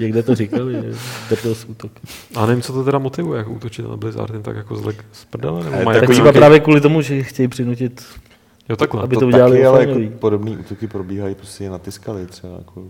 [0.00, 0.92] někde to říkali, že
[1.28, 1.92] drdos útok.
[2.34, 5.24] A nevím, co to teda motivuje, jak útočit na Blizzard, jen tak jako zle z
[5.24, 6.38] prdele, nebo Tak jako třeba nějaký...
[6.38, 8.04] právě kvůli tomu, že chtějí přinutit,
[8.68, 9.02] Jo, takhle.
[9.02, 12.52] aby to, to udělali taky, ale jako podobné útoky probíhají, prostě je natiskali třeba.
[12.58, 12.82] Jako...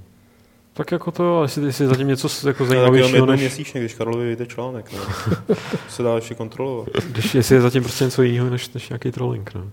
[0.74, 3.16] Tak jako to, ale jestli, jestli je zatím něco jako To je taky jenom zajímavějšího,
[3.16, 4.92] jednou než, měsíčně, když Karlovi vyjde článek.
[4.92, 4.98] No.
[5.88, 6.88] se dá ještě kontrolovat.
[7.06, 9.70] když, jestli je zatím prostě něco jiného, než, než nějaký trolling, no.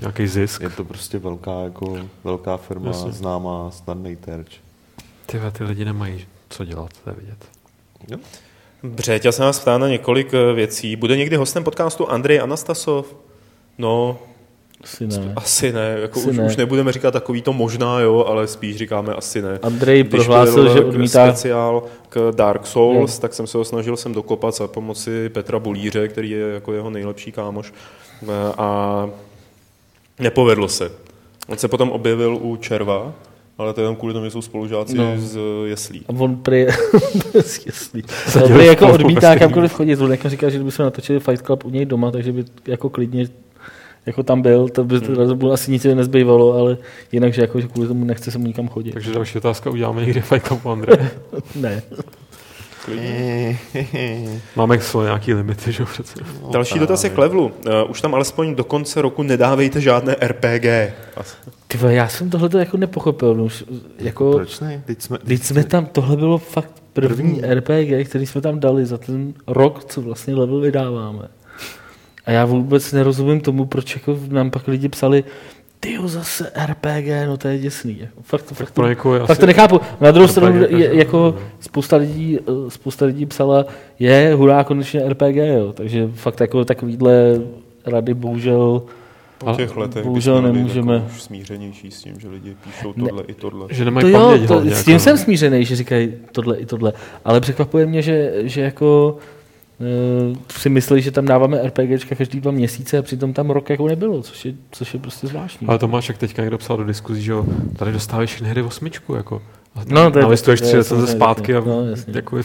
[0.00, 0.60] Nějaký zisk.
[0.60, 3.12] Je to prostě velká, jako, velká firma, Jasně.
[3.12, 4.56] známá, snadný terč.
[5.26, 7.44] Ty, ty lidi nemají co dělat, to je vidět.
[8.82, 10.96] Břeťa se nás ptá na několik eh, věcí.
[10.96, 13.16] Bude někdy hostem podcastu Andrej Anastasov?
[13.78, 14.18] No,
[14.84, 15.32] Asi ne.
[15.36, 15.96] asi ne.
[16.02, 16.46] Jako Asi už, ne.
[16.46, 19.58] už nebudeme říkat takový to možná, jo, ale spíš říkáme asi ne.
[19.62, 23.20] Andrej Když prohlásil, že k- odmítá, speciál k Dark Souls, Jo.
[23.20, 26.90] tak jsem se ho snažil sem dokopat za pomoci Petra Bulíře, který je jako jeho
[26.90, 27.72] nejlepší kámoš.
[28.22, 28.26] Eh,
[28.58, 29.10] A
[30.18, 30.92] nepovedlo se.
[31.48, 33.12] On se potom objevil u Červa,
[33.58, 35.04] ale to je jenom kvůli tomu, že jsou spolužáci No.
[35.16, 36.02] z Jeslí.
[36.08, 36.66] a on prý,
[37.66, 38.02] jasný.
[38.44, 41.64] on prý jako odmítá kamkoliv chodit, on jako říká, že kdyby jsme natočili Fight Club
[41.64, 43.28] u něj doma, takže by jako klidně
[44.06, 45.38] jako tam byl, to by Hmm.
[45.38, 46.76] bylo asi nic nezbývalo, ale
[47.12, 48.92] jinak, že, jako, že kvůli tomu nechce se mu nikam chodit.
[48.92, 51.10] Takže další otázka, uděláme někdy Fight Club Andre.
[51.54, 51.82] Ne.
[54.56, 56.14] Máme svoje nějaký limity, že jo, přece.
[56.50, 57.44] Další dotaz je k levelu.
[57.44, 60.64] Uh, už tam alespoň do konce roku nedávejte žádné RPG.
[61.16, 61.36] Asi.
[61.66, 63.34] Ty vole, já jsem tohle jako nepochopil.
[63.34, 63.64] no Už,
[63.98, 64.82] jako, Proč ne?
[64.86, 67.54] Teď jsme, Teď jsme tam, tohle bylo fakt první, První.
[67.54, 71.28] RPG, který jsme tam dali za ten rok, co vlastně level vydáváme.
[72.26, 75.24] A já vůbec nerozumím tomu, proč jako nám pak lidi psali,
[75.80, 77.96] ty zase RPG, no to je děsný.
[78.00, 79.40] Jako, Fakt, to- fakt, Pro to, je fakt asi...
[79.40, 79.80] to nechápu.
[80.00, 83.64] Na druhou RPG stranu, je, jako spousta lidí, eh, spousta lidí psala,
[83.98, 85.72] je hurá, konečně RPG, jo.
[85.72, 87.40] Takže fakt jako takovýhle
[87.86, 88.82] rady bohužel
[89.38, 90.94] Po těch letech bohužel nemůžeme.
[90.94, 93.08] jako už smířenější s tím, že lidi píšou Ne.
[93.08, 93.66] tohle i tohle.
[93.70, 96.56] Že nemají To jo, paměť to, hlavně, s tím jako, jsem smířený, že říkají tohle
[96.56, 96.92] i tohle.
[97.24, 99.16] Ale překvapuje mě, že, že jako
[100.58, 104.22] si myslí, že tam dáváme RPGčka každý dva měsíce a přitom tam rok jako nebylo,
[104.22, 105.66] což je, což je prostě zvláštní.
[105.66, 109.14] Ale Tomáš, jak teďka někdo psal do diskuzí, že jo, tady dostáváš všechny hry osmičku,
[109.14, 109.42] jako.
[109.74, 112.12] A No, to je- nalistuješ to je tři recenze zpátky a no, jasně.
[112.36, 112.42] je,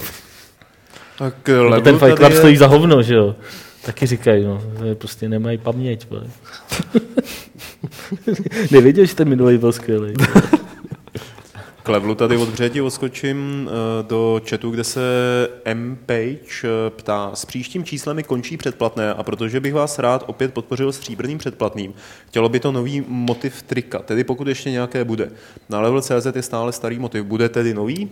[1.17, 3.35] Tak level ten Fight Club je- stojí za hovno, že jo.
[3.85, 6.07] Taky říkají, no, že prostě nemají paměť.
[8.71, 10.13] Nevěděl, že ten minulý byl skvělý.
[11.85, 15.01] K levelu tady od Břeti odskočím eh, do chatu, kde se
[15.65, 15.97] M.
[16.05, 20.53] Page eh, ptá, s příštím číslem mi končí předplatné a protože bych vás rád opět
[20.53, 21.93] podpořil s stříbrným předplatným,
[22.27, 25.29] chtělo by to nový motiv trika, tedy pokud ještě nějaké bude.
[25.69, 28.09] Na level CZ je stále starý motiv, bude tedy nový?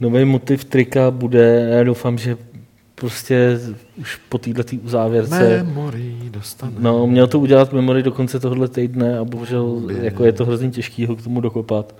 [0.00, 2.36] Nový motiv trika bude, já doufám, že
[2.94, 3.60] prostě
[3.96, 6.72] už po této uzávěrce Memory dostane.
[6.78, 10.70] No, měl to udělat memory do konce tohohle týdne a bohužel jako je to hrozně
[10.70, 11.94] těžký ho k tomu dokopat.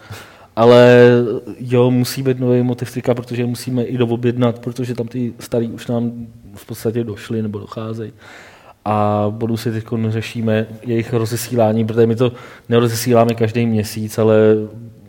[0.56, 1.10] Ale
[1.58, 5.86] jo, musí být nový motiv trika, protože musíme i doobjednat, protože tam ty starý už
[5.86, 8.12] nám v podstatě došly nebo docházejí.
[8.84, 12.32] A bodu si teď řešíme jejich rozesílání, protože my to
[12.68, 14.36] nerozesíláme každý měsíc, ale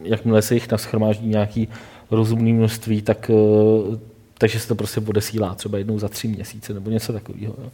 [0.03, 1.67] jakmile se jich naschromáždí nějaký
[2.11, 3.97] rozumný množství, tak, eh,
[4.37, 7.55] takže se to prostě odesílá třeba jednou za tři měsíce nebo něco takového.
[7.63, 7.69] Jo.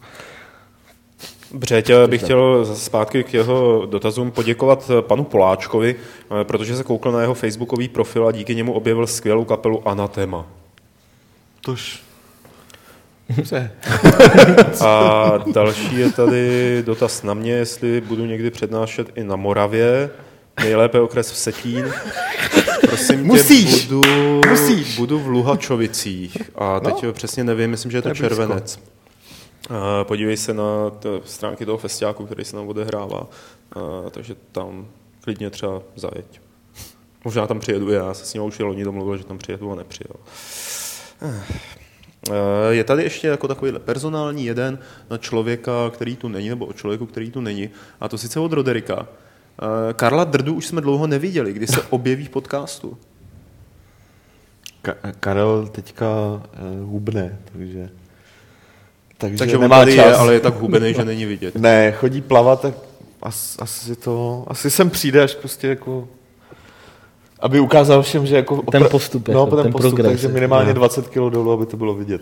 [1.54, 7.12] Břeťa bych chtěl zase zpátky k jeho dotazům poděkovat panu Poláčkovi, eh, protože se koukl
[7.12, 10.46] na jeho facebookový profil a díky němu objevil skvělou kapelu Anatema.
[11.62, 12.04] Tož.
[13.30, 13.72] Dobře.
[14.86, 20.10] A další je tady dotaz na mě, jestli budu někdy přednášet i na Moravě,
[20.60, 21.94] nejlépe okres v Setín.
[22.88, 23.82] Prosím Musíš.
[23.82, 24.98] tě, budu, Musíš.
[24.98, 27.14] budu v Luhačovicích a teď no.
[27.14, 28.82] přesně nevím, myslím, že je to, To je blízko.
[29.70, 33.28] A podívej se na to, stránky toho festiáku, který se nám odehrává,
[33.76, 34.88] a, takže tam
[35.22, 36.42] klidně třeba zajeď.
[37.26, 40.16] Možná tam přijedu já, se s ním už loni domluvil, že tam přijedu a nepřijel.
[42.32, 46.74] Eh, Je tady ještě jako takový personální jeden na člověka, který tu není, nebo o
[46.74, 49.08] člověku, který tu není, a to sice od Roderika.
[49.62, 52.98] Eh, Karla Drdu už jsme dlouho neviděli, kdy se objeví v podcastu.
[54.84, 56.08] Ka- Karel teďka
[56.84, 57.90] hubne, takže...
[59.18, 60.06] Takže, Takže on nemá tady čas.
[60.06, 61.56] je, ale je tak hubený, že není vidět.
[61.60, 62.74] Ne, chodí plavat, tak
[63.22, 66.08] as, asi to, asi sem přijde až prostě jako,
[67.40, 68.62] aby ukázal všem, že jako...
[68.72, 70.74] Ten postup, no, jako, ten, ten postup, progres, takže minimálně Ne.
[70.74, 72.22] 20 kg dolů, aby to bylo vidět.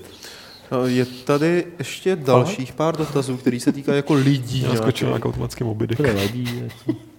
[0.85, 4.61] Eh, Je tady ještě dalších pár dotazů, který se týkají jako lidí.
[4.61, 5.01] Já skočil nějakých.
[5.07, 5.95] nějak automaticky mobidy.
[5.95, 6.63] To nevadí.
[6.63, 6.99] jako.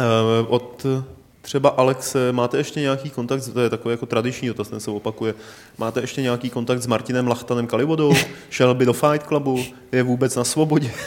[0.00, 0.86] Eh, Od
[1.48, 5.34] třeba Alexe, máte ještě nějaký kontakt, to je takový jako tradiční dotaz, ten se opakuje,
[5.78, 8.14] máte ještě nějaký kontakt s Martinem Lachtanem Kalivodou?
[8.50, 9.64] Šel by do Fight Clubu?
[9.92, 10.90] Je vůbec na svobodě?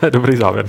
[0.00, 0.66] To je dobrý závěr.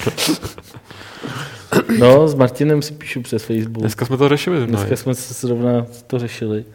[1.99, 3.77] No, s Martinem si píšu přes Facebook.
[3.81, 4.57] Dneska jsme to řešili.
[4.57, 4.77] zrovna.
[4.77, 6.65] Dneska jsme se zrovna to řešili.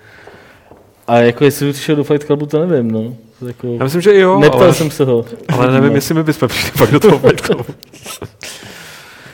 [1.06, 3.14] A jako jestli už šel do Fight Clubu, to nevím, no.
[3.46, 5.24] Jako, Já myslím, že i jo, neptal ale, jsem se ho.
[5.48, 5.94] ale nevím, No.
[5.94, 7.64] jestli my bychom přišli fakt do toho Fight Clubu.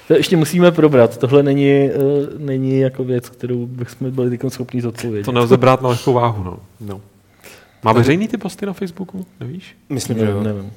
[0.09, 1.17] To ještě musíme probrat.
[1.17, 5.25] Tohle není, uh, není jako věc, kterou bychom byli teď schopni zodpovědět.
[5.25, 6.45] To nelze brát na lehkou váhu.
[6.45, 6.59] No.
[6.81, 7.01] No.
[7.83, 9.27] Má veřejný ty posty na Facebooku?
[9.41, 9.77] Nevíš?
[9.89, 10.43] Myslím, že jo.
[10.43, 10.73] nevím.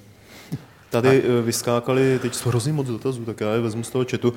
[0.90, 4.34] Tady eh, vyskákali, teď hrozně moc dotazů, tak já je vezmu z toho chatu.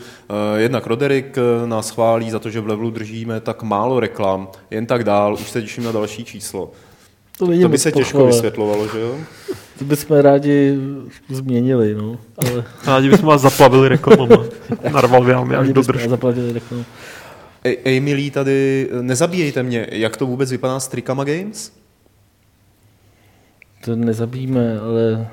[0.57, 4.49] Eh, Jednak Roderick eh, nás chválí za to, že v levelu držíme tak málo reklam,
[4.71, 6.71] jen tak dál, už se těším na další číslo.
[7.39, 8.27] To, není To by se těžko pochvala.
[8.27, 9.17] vysvětlovalo, že jo?
[9.81, 10.79] To bychom rádi
[11.29, 12.19] změnili, no.
[12.37, 14.45] Ale Rádi bychom vás zaplavili reklamama.
[14.93, 16.85] Narval by vám až do zaplatili reklamu.
[17.65, 21.73] Ej, milí tady, nezabíjejte mě, jak to vůbec vypadá s Trikama Games?
[23.85, 25.29] To nezabijíme, ale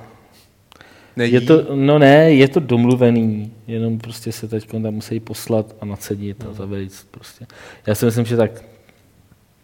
[1.16, 1.34] Nejí?
[1.34, 5.86] je to, no ne, je to domluvený, jenom prostě se teď tam musí poslat a
[5.86, 7.46] nacedit a zavejít prostě.
[7.88, 8.64] Já si myslím, že tak,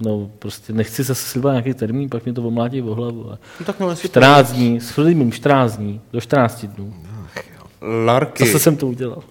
[0.05, 3.23] no prostě nechci zase slibovat nějaký termín, pak mě to omlátí o hlavu.
[3.59, 6.93] No, tak no, jestli 14 dní, s Filipem 14 dní, do 14 dnů.
[8.05, 9.23] Larky Zase jsem to udělal.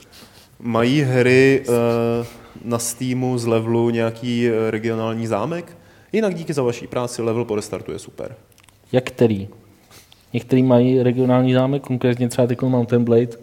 [0.61, 2.27] mají hry eh,
[2.65, 5.77] na Steamu z levelu nějaký eh, regionální zámek?
[6.13, 8.35] Jinak díky za vaší práci level po restartu je super.
[8.93, 9.49] Jak který?
[10.33, 13.37] Některý mají regionální zámek, konkrétně třeba teď Mountain Blade,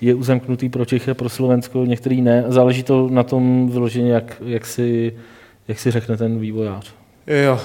[0.00, 2.44] je uzemknutý pro Čechy a pro Slovensko, některý ne.
[2.48, 5.16] Záleží to na tom vyloženě, jak, jak, si,
[5.70, 6.94] jak si řekne ten vývojář.
[7.26, 7.60] Jo,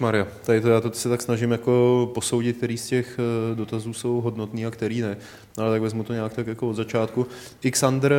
[0.00, 0.26] Maria.
[0.44, 4.20] Tady to já to se tak snažím jako posoudit, který z těch eh, dotazů jsou
[4.20, 5.16] hodnotný a který ne.
[5.58, 7.26] Ale tak vezmu to nějak tak jako od začátku.
[7.70, 8.14] Xander,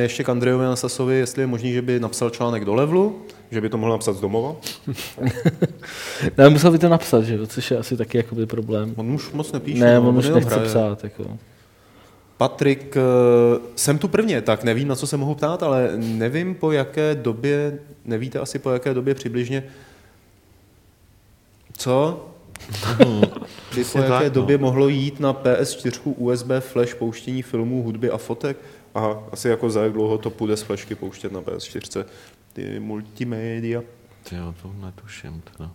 [0.00, 3.68] ještě k Andrejovi Anasasovi, jestli je možný, že by napsal článek do levelu, že by
[3.68, 4.56] to mohl napsat z domova.
[6.38, 8.94] Ne, musel by to napsat, že což je asi taky jakoby problém.
[8.96, 9.84] On už moc nepíše.
[9.84, 10.68] Ne, no, on už nechce hraje.
[10.68, 11.04] psát.
[11.04, 11.38] Jako.
[12.42, 13.00] Patrik, eh,
[13.76, 17.78] jsem tu prvně, tak nevím, na co se mohu ptát, ale nevím, po jaké době,
[18.04, 19.64] nevíte asi po jaké době přibližně,
[21.72, 22.26] co?
[23.74, 24.30] By po jaké tak, no.
[24.30, 28.56] době mohlo jít na PS4 USB flash pouštění filmů, hudby a fotek?
[28.94, 32.04] Aha, asi jako za jak dlouho to půjde z flashky pouštět na PS4.
[32.52, 33.82] Ty multimédia.
[34.28, 35.70] Ty jo, to netuším teda.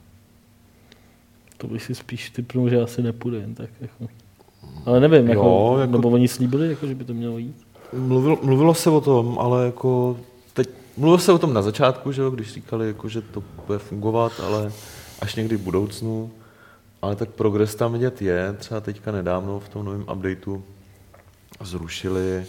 [1.58, 3.70] To bych si spíš typnul, že asi nepůjde jen tak.
[3.82, 4.08] Jako.
[4.86, 7.56] Ale nevím, jako, Jo, jako- nebo oni slíbili, jako, že by to mělo jít.
[7.94, 10.18] Mluvilo, mluvilo se o tom, ale jako
[10.54, 13.80] teď, mluvilo se o tom na začátku, že jo, když říkali, jako, že to bude
[13.80, 14.72] fungovat, ale
[15.20, 16.32] až někdy v budoucnu.
[17.02, 18.54] Ale tak progres tam vidět je.
[18.58, 20.64] Třeba teďka nedávno v tom novém updateu
[21.62, 22.46] zrušili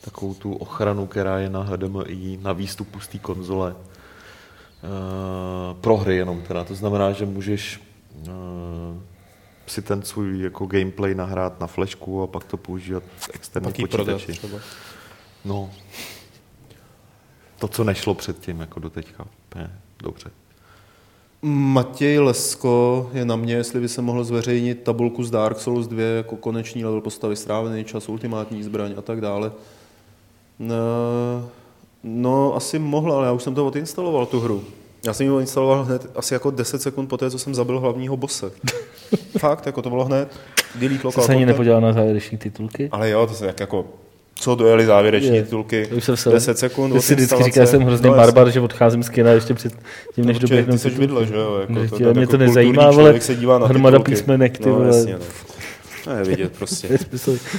[0.00, 3.74] takovou tu ochranu, která je na HDMI, na výstupu z té konzole.
[3.74, 6.64] Uh, pro hry jenom teda.
[6.64, 7.80] To znamená, že můžeš
[8.20, 8.26] uh,
[9.66, 14.14] si ten svůj jako gameplay nahrát na flashku a pak to používat v externí prodat
[14.14, 14.58] počítači.
[15.44, 15.70] No,
[17.58, 19.26] to, co nešlo předtím, jako do teďka.
[19.54, 20.30] Ne, dobře.
[21.42, 26.02] Matěj Lesko je na mě, jestli by se mohl zveřejnit tabulku z Dark Souls 2
[26.02, 29.52] jako konečný level postavy, strávený čas, ultimátní zbraň a tak dále.
[30.58, 30.74] No,
[32.02, 34.64] no, asi mohl, ale já už jsem to odinstaloval, tu hru.
[35.04, 38.16] Já jsem ji odinstaloval hned asi jako 10 sekund po té, co jsem zabil hlavního
[38.16, 38.52] bose.
[39.38, 40.28] Fakt, jako to bylo hned.
[40.74, 42.88] Delete Jsi local se ani nepodíval na závěreční titulky?
[42.92, 43.84] Ale jo, to se jak jako
[44.34, 45.42] co dojeli závěreční Je.
[45.42, 45.86] titulky.
[45.86, 48.50] To už jsem se- 10 sekund Ty si vždycky říká, že jsem hrozný No, barbar,
[48.50, 49.72] že odcházím z kina ještě před
[50.14, 50.72] tím, než Protože doběhnu.
[50.72, 51.58] ty jsi vidle, že jo?
[51.60, 54.10] Jako to, mě jako to nezajímá, ale člověk se dívá na hromada titulky.
[54.12, 54.86] písmenek, ty no, vole.
[54.86, 55.18] jasně, no.
[56.04, 56.88] To je vidět prostě.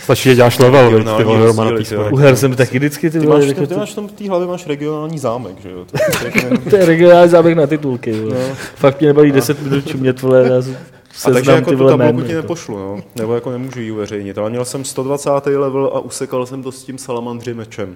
[0.03, 3.25] Stačí, že děláš level, ty vole, Romana ty U her jsem taky vždycky ty Ty
[3.25, 5.69] vole, máš, jako ty, to- máš v tom v té hlavě máš regionální zámek, že
[5.69, 5.85] jo?
[5.85, 8.11] To, to, to, To je regionální záběh na titulky.
[8.11, 8.35] Vole.
[8.75, 10.49] Fakt mě nebaví 10 minut čumět, vole,
[11.25, 13.03] a takže jako tu tabulku ti nepošlu, no.
[13.15, 14.37] Nebo jako nemůžu ji uveřejnit.
[14.37, 15.29] Ale měl jsem 120.
[15.45, 17.95] level a usekal jsem to s tím salamandři mečem.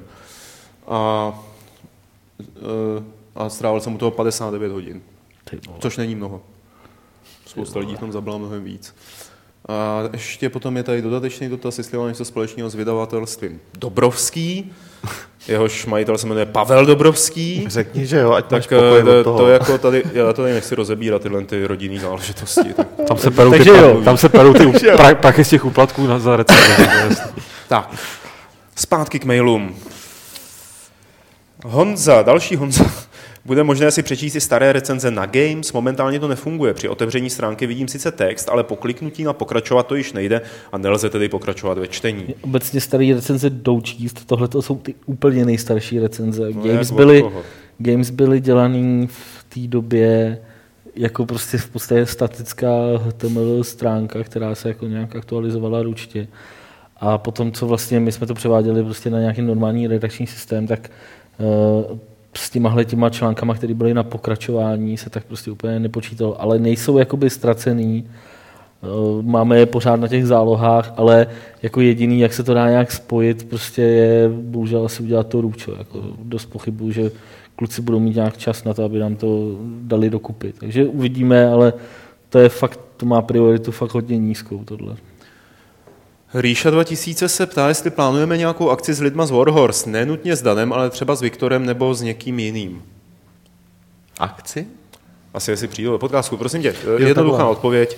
[0.88, 1.34] A,
[2.42, 3.04] eh,
[3.36, 5.02] a strávil jsem u toho 59 hodin.
[5.80, 6.42] Což není mnoho.
[7.46, 8.96] Spousta lidí v tom zabila mnohem víc.
[9.68, 14.72] A ještě potom je tady dodatečný dotaz, jestli má něco společného s vydavatelstvím Dobrovský,
[15.48, 17.66] jehož majitel se jmenuje Pavel Dobrovský.
[17.68, 19.38] Řekni, že jo, ať máš Tak pokoj eh, to, od toho.
[19.40, 22.74] to, jako tady, já to tady nechci rozebírat, tyhle ty rodinné záležitosti.
[22.76, 24.02] Tak, Tam se perou ty, Takže jo.
[24.06, 27.26] tam se perou ty pra- prachy z těch úplatků na za jasný.
[27.68, 27.90] tak,
[28.76, 29.76] zpátky k mailům.
[31.66, 32.86] Honza, další Honza.
[33.50, 36.74] Bude možné si přečíst si staré recenze na Games, momentálně to nefunguje.
[36.74, 40.78] Při otevření stránky vidím sice text, ale po kliknutí na pokračovat to již nejde a
[40.78, 42.36] nelze tedy pokračovat ve čtení.
[42.42, 46.50] Obecně staré recenze jdou číst, tohle to jsou ty úplně nejstarší recenze.
[46.54, 47.26] No, Games, byly,
[47.78, 50.38] games byly dělaný v té době
[50.96, 56.28] jako prostě v podstatě statická HTML stránka, která se jako nějak aktualizovala ručně.
[56.98, 60.92] A potom, co vlastně my jsme to převáděli prostě na nějaký normální redakční systém, tak
[61.90, 61.98] uh,
[62.36, 66.42] s těmahle těma článkama, které byly na pokračování, se tak prostě úplně nepočítalo.
[66.42, 68.06] Ale nejsou jakoby ztracený,
[68.82, 71.28] Uh, Máme je pořád na těch zálohách, ale
[71.62, 75.76] jako jediný, jak se to dá nějak spojit, prostě je bohužel asi udělat to růčo.
[75.78, 77.12] Jako dost pochybuju, že
[77.56, 80.54] kluci budou mít nějak čas na to, aby nám to dali dokupy.
[80.60, 81.74] Takže uvidíme, ale
[82.30, 84.96] to je fakt, to má prioritu fakt hodně nízkou tohle.
[86.34, 89.90] Ríša 2000 se ptá, jestli plánujeme nějakou akci s lidma z Warhorse.
[89.90, 92.84] Ne nutně s Danem, ale třeba s Viktorem nebo s někým jiným.
[94.20, 94.68] Akci?
[95.34, 96.38] Asi jestli přijde do podcastu.
[96.38, 97.52] Prosím tě, Jo, jednoduchá takhle.
[97.52, 97.98] odpověď.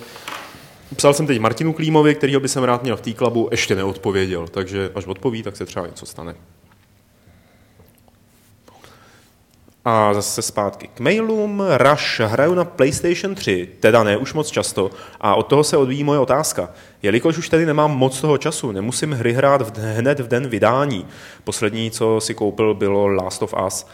[0.96, 4.48] Psal jsem teď Martinu Klímovi, kterýho by jsem rád měl v té klabu, ještě neodpověděl,
[4.48, 6.36] takže až odpoví, tak se třeba něco stane.
[9.86, 11.64] A zase zpátky k mailům.
[11.78, 14.92] Rush hraju na PlayStation 3, teda ne už moc často,
[15.22, 16.70] a od toho se odvíjí moje otázka.
[17.02, 21.06] Jelikož už tedy nemám moc toho času, nemusím hry hrát v, hned v den vydání.
[21.44, 23.86] Poslední, co si koupil, bylo Last of Us.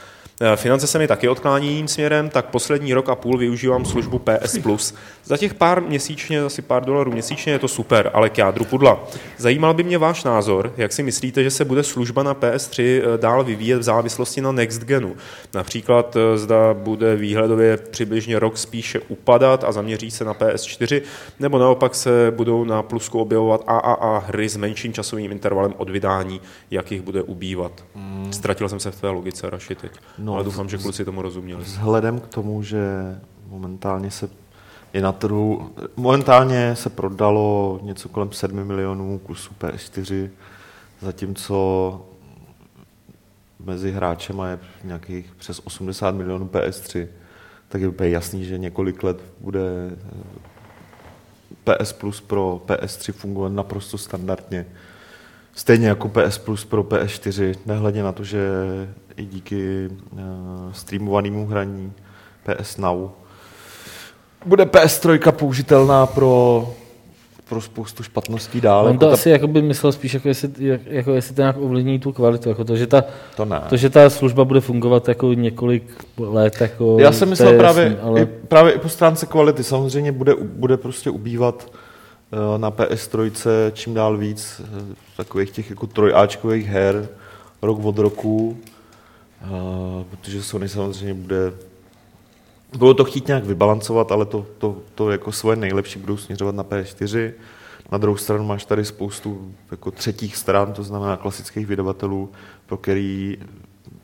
[0.42, 4.20] Eh, Finance se mi taky odklání jiným směrem, tak poslední rok a půl využívám službu
[4.20, 4.94] PS Plus.
[5.26, 9.04] Za těch pár měsíčně, asi pár dolarů měsíčně je to super, ale k jádru pudla.
[9.38, 13.18] Zajímal by mě váš názor, jak si myslíte, že se bude služba na PS3 eh,
[13.18, 15.16] dál vyvíjet v závislosti na Next Genu.
[15.54, 21.02] Například eh, zda bude výhledově přibližně rok spíše upadat a zaměří se na PS4,
[21.40, 26.42] nebo naopak se budou na plusku objevovat AAA hry s menším časovým intervalem od vydání,
[26.72, 27.72] jak jich bude ubývat.
[28.32, 29.92] Ztratil jsem se v tvé logice, Raši, teď.
[30.28, 31.64] No, ale doufám, že kluci tomu rozuměli.
[31.64, 32.82] Vzhledem k tomu, že
[33.50, 34.30] momentálně se
[34.94, 40.30] je na trhu, momentálně se prodalo něco kolem 7 milionů kusů PS4,
[41.02, 42.06] zatímco
[43.60, 47.08] mezi hráčema je nějakých přes 80 milionů PS3,
[47.70, 49.92] tak je úplně jasný, že několik let bude
[51.64, 54.66] PS Plus pro PS3 fungovat naprosto standardně.
[55.54, 58.50] Stejně jako PS Plus pro PS4, nehledě na to, že
[59.18, 60.20] i díky uh,
[60.72, 61.94] streamovanému hraní
[62.44, 63.10] PS Now
[64.46, 66.68] bude PS3 použitelná pro,
[67.50, 68.86] pro spoustu špatností dál.
[68.86, 71.42] On jako to ta- asi jako by myslel spíš, jako jestli, jak, jako jestli to
[71.42, 72.50] nějak ovlivní tu kvalitu.
[72.50, 73.04] Jako to, že ta,
[73.36, 73.62] to ne.
[73.70, 76.62] to, že ta služba bude fungovat jako několik let.
[76.62, 78.22] Jako, Já jsem myslel právě, jasný, ale...
[78.22, 79.64] i, právě i po stránce kvality.
[79.64, 81.72] Samozřejmě bude, bude prostě ubývat
[82.32, 83.32] eh, na PS3
[83.74, 87.08] čím dál víc eh, takových těch jako trojáčkových her
[87.62, 88.58] rok od roku,
[89.42, 91.54] eh, protože Sony samozřejmě bude
[92.78, 96.64] bylo to chtít nějak vybalancovat, ale to, to, to jako svoje nejlepší budou směřovat na
[96.64, 97.34] PS4.
[97.92, 102.32] Na druhou stranu máš tady spoustu jako třetích stran, to znamená klasických vydavatelů,
[102.66, 103.38] pro který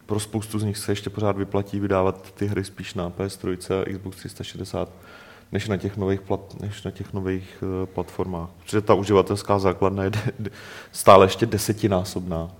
[0.06, 3.93] pro spoustu z nich se ještě pořád vyplatí vydávat ty hry spíš na PS3 a
[3.93, 4.89] Xbox 360,
[5.52, 8.50] než na těch nových, plat, než na těch nových uh, platformách.
[8.63, 10.12] Protože ta uživatelská základna je
[10.91, 12.52] stále ještě desetinásobná.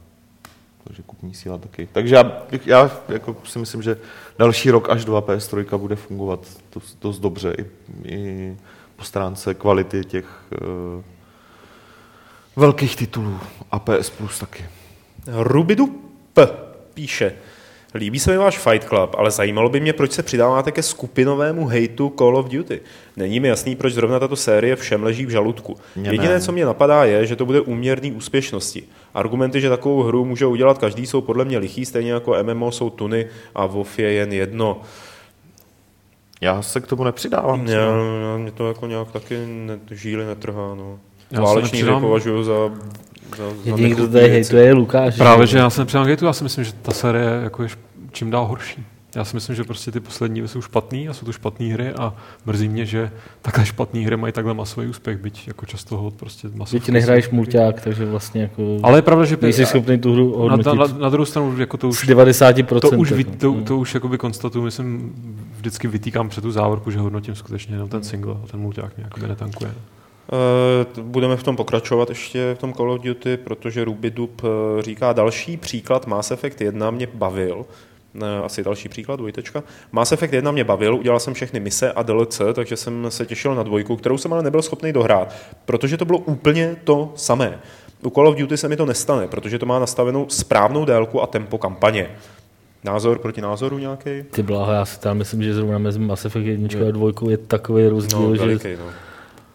[0.84, 1.88] Takže kupní síla taky.
[1.92, 3.98] Takže já, já jako si myslím, že
[4.40, 6.40] další rok až dva PS3 bude fungovat
[6.76, 7.66] dost, dost dobře i,
[8.06, 8.58] i
[8.96, 11.04] po stránce kvality těch uh,
[12.56, 13.40] velkých titulů
[13.72, 14.66] a PS Plus taky.
[15.28, 15.88] Rubidu
[16.34, 16.48] P
[16.94, 17.36] píše.
[17.96, 21.66] Líbí se mi váš Fight Club, ale zajímalo by mě, proč se přidáváte ke skupinovému
[21.66, 22.82] hejtu Call of Duty.
[23.18, 25.78] Není mi jasný, proč zrovna tato série všem leží v žaludku.
[25.96, 26.42] Mně Jediné, ne.
[26.42, 28.84] co mě napadá, je, že to bude úměrný úspěšnosti.
[29.14, 32.90] Argumenty, že takovou hru může udělat každý, jsou podle mě lichý, stejně jako MMO jsou
[32.90, 34.82] tuny a WoW je jen jedno.
[36.42, 37.60] Já se k tomu nepřidávám.
[37.62, 37.78] Mě,
[38.38, 40.76] mě to jako nějak taky ne, žíly netrhá.
[40.76, 41.00] No.
[41.32, 42.02] Já se Váleční hry nepřidám.
[42.02, 42.72] považuju za, za, za
[43.64, 45.16] Jediný, kdo nechutný tady hejtuje, je Lukáš.
[45.18, 47.70] Právě, že já jsem přidám hejtu, já si myslím, že ta série jako je
[48.12, 48.86] čím dál horší.
[49.16, 52.14] Já si myslím, že prostě ty poslední jsou špatný a jsou to špatné hry a
[52.46, 53.12] mrzí mě, že
[53.42, 56.80] takhle špatné hry mají takhle masový úspěch, byť jako často ho prostě masový.
[56.80, 60.56] Teď nehraješ mulťák, takže vlastně jako Ale je pravda, že nejsi schopný tu hru na,
[60.56, 60.80] hodnotit.
[60.80, 62.80] na, na, na, druhou stranu jako to už 90%.
[62.80, 63.32] to už, vy, jako.
[63.40, 63.64] to, Mm.
[63.64, 65.14] to už jakoby konstatuju, myslím,
[65.58, 69.04] vždycky vytýkám před tu závorku, že hodnotím skutečně jenom ten single a ten mulťák mě
[69.04, 69.72] jakoby netankuje.
[70.32, 75.14] Eh, Budeme v tom pokračovat ještě v tom Call of Duty, protože Rubidub eh, říká
[75.14, 77.66] další příklad Mass Effect 1 mě bavil.
[78.14, 79.64] Ne, asi další příklad, dvojtečka.
[79.92, 83.56] Mass Effect 1 mě bavil, udělal jsem všechny mise a DLC, takže jsem se těšil
[83.56, 87.60] na dvojku, kterou jsem ale nebyl schopný dohrát, protože to bylo úplně to samé.
[88.04, 91.28] U Call of Duty se mi to nestane, protože to má nastavenou správnou délku a
[91.28, 92.10] tempo kampaně.
[92.84, 94.10] Názor proti názoru nějaký?
[94.32, 97.38] Ty bláho, já si tam myslím, že zrovna mezi Mass Effect 1 a 2 je
[97.38, 98.86] takový rozdíl, No, že veliký, no.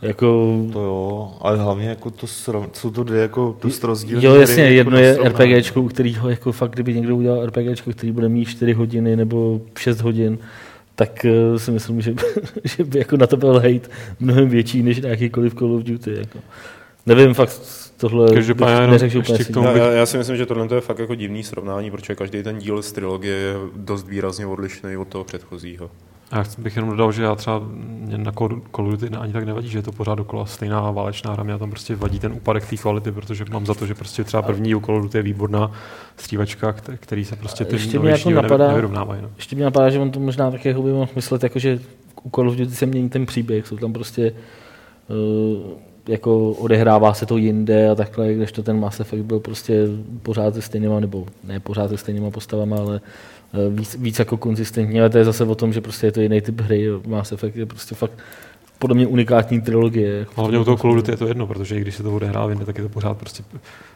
[0.03, 0.57] Jako...
[0.73, 2.67] To jo, ale hlavně jako to srov...
[2.73, 5.57] jsou to dvě jako dost rozdílné Jo, jasně, hry, jedno jako je.
[5.57, 9.61] RPGčko, u kterého jako fakt, kdyby někdo udělal RPGčko, který bude mít 4 hodiny nebo
[9.79, 10.39] 6 hodin,
[10.95, 12.15] tak eh, si myslím, že,
[12.65, 13.89] že by jako na to byl hate
[14.21, 16.15] mnohem větší než na jakýkoliv Call of Duty.
[16.19, 16.39] Jako.
[17.07, 17.61] Nevím, fakt
[17.97, 20.69] tohle Každopádně neřekl, že úplně k tomu- Já, bych- já, já si myslím, že tohle
[20.75, 24.97] je fakt jako divný srovnání, protože každý ten díl z trilogie je dost výrazně odlišný
[24.97, 25.91] od toho předchozího.
[26.31, 29.45] A já bych jenom dodal, že já třeba mě na Call of Duty ani tak
[29.45, 32.66] nevadí, že je to pořád dokola stejná válečná hra, mě tam prostě vadí ten úpadek
[32.70, 35.22] té kvality, protože mám za to, že prostě třeba první u Call of Duty je
[35.22, 35.72] výborná
[36.16, 39.22] střívačka, kte- který se prostě ty Ještě mě jako napadá- nevyrovnávají.
[39.22, 39.31] No.
[39.37, 41.81] Ještě mě napadá, že on to možná také by mohl myslet, jako že
[42.22, 44.33] u Call of Duty se mění ten příběh, jsou tam prostě
[45.09, 45.72] uh,
[46.09, 49.87] jako odehrává se to jinde a takhle, když to ten Mass Effect byl prostě
[50.22, 53.11] pořád se stejnýma, nebo ne pořád se stejnýma postavama, ale eh,
[53.71, 56.41] víc, víc jako konzistentní, ale to je zase o tom, že prostě je to jiný
[56.41, 56.89] typ hry.
[57.07, 58.13] Mass Effect je prostě fakt
[58.79, 60.19] podle mě unikátní trilogie.
[60.19, 62.65] Jako Hlavně u toho Duty je to jedno, protože i když se to odehrává jinde,
[62.65, 63.45] tak je to pořád prostě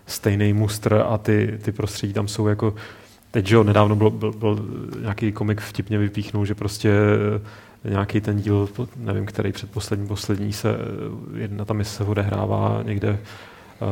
[0.07, 2.75] stejný mustr a ty, ty prostředí tam jsou jako
[3.33, 4.67] Teď, že jo, nedávno byl, byl, byl
[5.01, 6.91] nějaký komik vtipně vypíchnul, že prostě
[7.85, 12.83] eh, nějaký ten díl, nevím, který předposlední, poslední se, eh, jedna ta mise se odehrává
[12.83, 13.19] někde eh,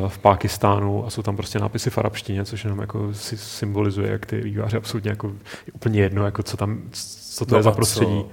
[0.09, 4.26] v Pákistánu a jsou tam prostě nápisy v arabštině, což jenom jako si symbolizuje, jak
[4.26, 5.32] ty výváři absolutně jako
[5.72, 6.82] úplně jedno, jako co tam,
[7.34, 7.76] co to No je za a co?
[7.76, 8.24] prostředí.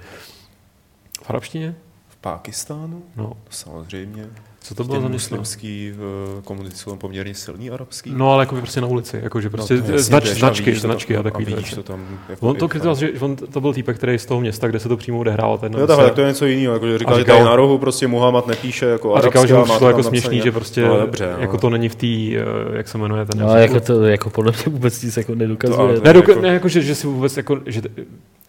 [1.22, 1.74] V arabštině?
[2.08, 3.02] V Pákistánu?
[3.16, 4.26] No, Samozřejmě.
[4.60, 5.92] Co to bylo za muslimský
[6.36, 8.10] uh, komunisti jsou poměrně silný arabský.
[8.16, 10.82] No, ale jako prostě na ulici, jakože prostě to no, znač, jdeš a značky, vidíš
[10.82, 11.74] to značky a takový vidíš věci.
[11.76, 12.18] to tam.
[12.28, 14.78] Jako On to kritizoval, že on, to byl týpek, který je z toho města, kde
[14.80, 15.58] se to přímo odehrávalo.
[15.58, 16.74] Ten Jo, takhle, to je něco jiného.
[16.74, 19.54] Jako, že říká, že říkal- tady na rohu prostě Muhammad nepíše jako a říkal, že
[19.54, 21.58] mu přišlo jako směšný, že prostě No, dobře, jako no.
[21.60, 22.44] to není v té, eh,
[22.76, 26.00] jak se jmenuje ten No, jako to jako podle mě vůbec nic jako nedokazuje.
[26.04, 27.82] jako- ne, jako, že, že si vůbec jako, že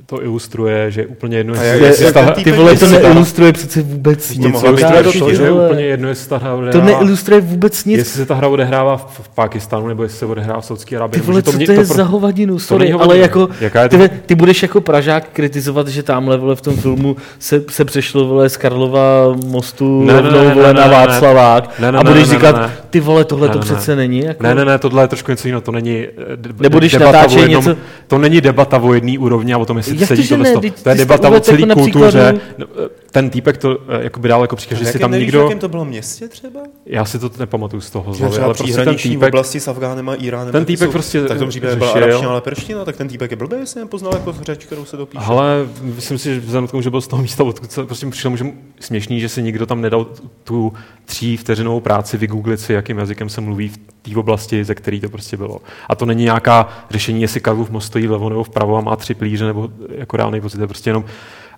[0.09, 4.27] to ilustruje, že je úplně jedno, jestli jak- jestli ty vole, to neilustruje přece vůbec
[4.27, 4.41] To nic.
[4.41, 7.85] být ilustruje to, ty že je úplně jedno, jestli ta hra To odehrává, neilustruje vůbec
[7.85, 7.97] nic.
[7.97, 11.21] jestli se ta hra odehrává v, v Pákistánu, nebo jestli se odehrává v Saudské Arábii.
[11.21, 13.97] Ty vole, co mě- to je pro- za hovadinu, sorry, ale jako, je ty, to-
[13.97, 18.25] ve- ty budeš jako Pražák kritizovat, že tamhle vole v tom filmu se, se přešlo
[18.25, 20.87] vole z Karlova mostu Ne, rovnou ne, vole na.
[20.87, 22.69] Václavák a budeš říkat.
[22.89, 23.75] Ty vole, tohle Ne, to ne, ne.
[23.75, 24.19] přece není.
[24.19, 26.91] Jako, Ne, ne, ne, tohle je trošku něco jiného, to není eh, de- Nebo když
[26.91, 27.77] debata o jednom, něco-
[28.07, 30.43] To není debata o jedné úrovni a o tom, jestli Jak to, sedí že tohle
[30.43, 30.49] ne?
[30.49, 32.33] sto- Vždyť To je ty jsi debata to o celé jako kultuře.
[32.55, 32.67] příkladu.
[33.11, 35.41] Ten týpek to eh, jakoby dál jako příklad, že si tam nevíš, v nikdo...
[35.41, 36.59] jakém to bylo městě třeba?
[36.85, 39.27] Já si to nepamatuju z toho z Že hlavy, třeba ale prostě ten týpek...
[39.33, 40.51] oblasti s Afgánem a Iránem.
[40.51, 43.31] ten týpek jsou- prostě Tak v tom případě byla arabština, ale perština, tak ten týpek
[43.31, 45.23] je blbý, jestli nepoznal jako řeč, kterou se dopíše.
[45.27, 48.07] Ale myslím si, že vzhledem k tomu, že byl z toho místa, odkud se prostě
[48.07, 48.47] přišlo možná
[48.79, 50.07] směšný, že si nikdo tam nedal
[50.43, 50.73] tu
[51.05, 55.09] tří vteřinovou práci vygooglit si, jakým jazykem se mluví v té oblasti, ze který to
[55.09, 55.59] prostě bylo.
[55.89, 59.13] A to není nějaká řešení, jestli Karlův most stojí vlevo nebo vpravo a má tři
[59.13, 61.05] plíře nebo jako reálný to je prostě jenom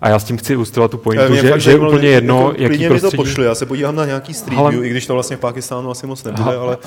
[0.02, 2.08] a já s tím chci ilustrovat tu Eh, pointu, mě že, fakt že je úplně
[2.08, 3.16] jedno, jako, jaký klidně mi to prostředí.
[3.16, 5.90] pošli, já se podívám na nějaký street Ale- view, i když to vlastně v Pakistánu
[5.90, 6.78] asi moc nebude, Aha, ale...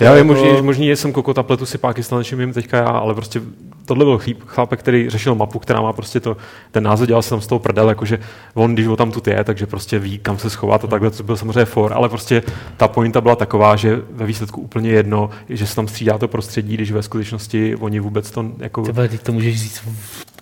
[0.00, 2.52] Já je je jako- možný, možný, že jsem kokot a pletu si Pákistán, čím jim
[2.52, 3.40] teďka já, ale prostě
[3.84, 6.36] tohle byl chlíp, chlapek, který řešil mapu, která má prostě to,
[6.70, 8.18] ten název dělal se tam z toho prdel, jakože
[8.54, 11.22] on, když ho tam tu je, takže prostě ví, kam se schovat a takhle, to
[11.22, 12.42] byl samozřejmě for, ale prostě
[12.76, 16.74] ta pointa byla taková, že ve výsledku úplně jedno, že se tam střídá to prostředí,
[16.74, 18.82] když ve skutečnosti oni vůbec to jako...
[18.82, 19.82] Teď to můžeš říct,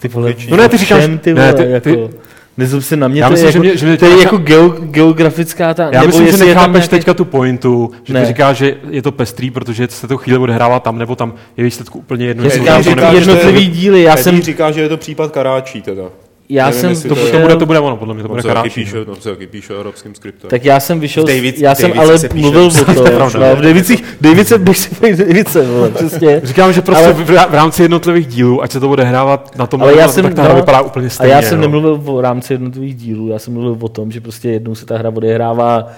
[0.09, 0.34] ty vole.
[0.50, 2.09] No ne, ty říkáš, všem, ty ne, vole, ty, jako, ty,
[2.57, 4.22] Nezlob se na mě, Já to je, myslím, že jako, mě- že mě to je
[4.22, 5.82] jako geo, geografická ta...
[5.92, 8.20] Já nebo myslím, že nechápeš nějaký- teďka tu pointu, že Ne.
[8.20, 11.64] ty říkáš, že je to pestrý, protože se to chvíli odehrává tam nebo tam, je
[11.64, 12.44] výsledku úplně jedno.
[12.44, 13.14] Já říkám, to že ty ne.
[13.14, 16.02] jednotlivý díly, já jsem, říká, že je to případ Karáčí teda.
[16.49, 18.49] Já nevím, jsem To, to bude, to bude ono, podle mě, to bude On se
[18.49, 18.80] taky karáčí.
[18.84, 20.51] píše, no, se taky píše arabským skriptem.
[20.51, 23.57] tak já jsem vyšel, David- já jsem David ale se píše mluvil o to, no,
[23.57, 26.40] v Davicích, Davice, bych si řekl Davice, vole, přesně.
[26.45, 29.82] Říkám, že prostě Ale- v, rámci jednotlivých dílů, ať se to bude hrávat na tom,
[29.82, 31.32] Ale já jsem, tak ta hra no, vypadá úplně a stejně.
[31.34, 31.62] já jsem no.
[31.62, 34.99] nemluvil o rámci jednotlivých dílů, já jsem mluvil o tom, že prostě jednou se ta
[34.99, 35.88] hra odehrává,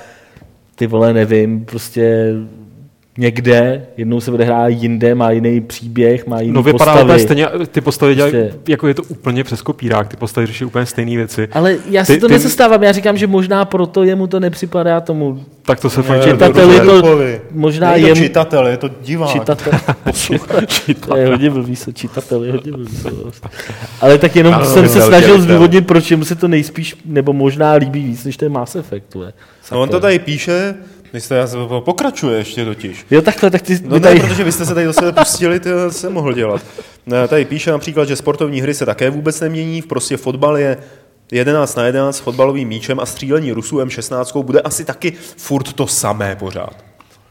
[0.75, 2.35] ty vole, nevím, prostě
[3.19, 7.03] někde, jednou se odehrává jinde, má jiný příběh, má jiný No vypadá postavy.
[7.05, 10.65] úplně stejně, ty postavy dělají, Prostě- jako je to úplně přes kopírák, ty postavy řeší
[10.65, 11.49] úplně stejné věci.
[11.53, 15.01] Ale já si Ty- to ty- nesestávám, já říkám, že možná proto jemu to nepřipadá
[15.01, 16.17] tomu Tak to se fakt...
[16.19, 17.19] Ne, že- čitateli to,
[17.51, 19.33] možná Není to čitatel, je to divák.
[19.33, 19.73] čitatel,
[21.09, 22.97] to je hodně blbý, se čitatel je hodně blbý.
[22.97, 23.31] slovo.
[24.01, 25.41] Ale tak jenom Ano, jsem se snažil tělitel.
[25.41, 29.15] zdůvodnit, proč jemu se to nejspíš, nebo možná líbí víc, než ten Mass Effect.
[29.15, 29.33] vole.
[29.73, 30.75] No on to tady píše,
[31.17, 33.07] vy jste, já se- pokračuje ještě totiž.
[33.11, 34.21] Jo, takhle, tak ty No no, ne, tady...
[34.21, 36.63] protože vy jste se tady do sebe pustili, to se mohl dělat.
[37.29, 40.77] Tady píše například, že sportovní hry se také vůbec nemění, prostě fotbal je
[41.33, 45.87] 11 na 11 s fotbalovým míčem a střílení Rusů M16 bude asi taky furt to
[45.87, 46.86] samé pořád.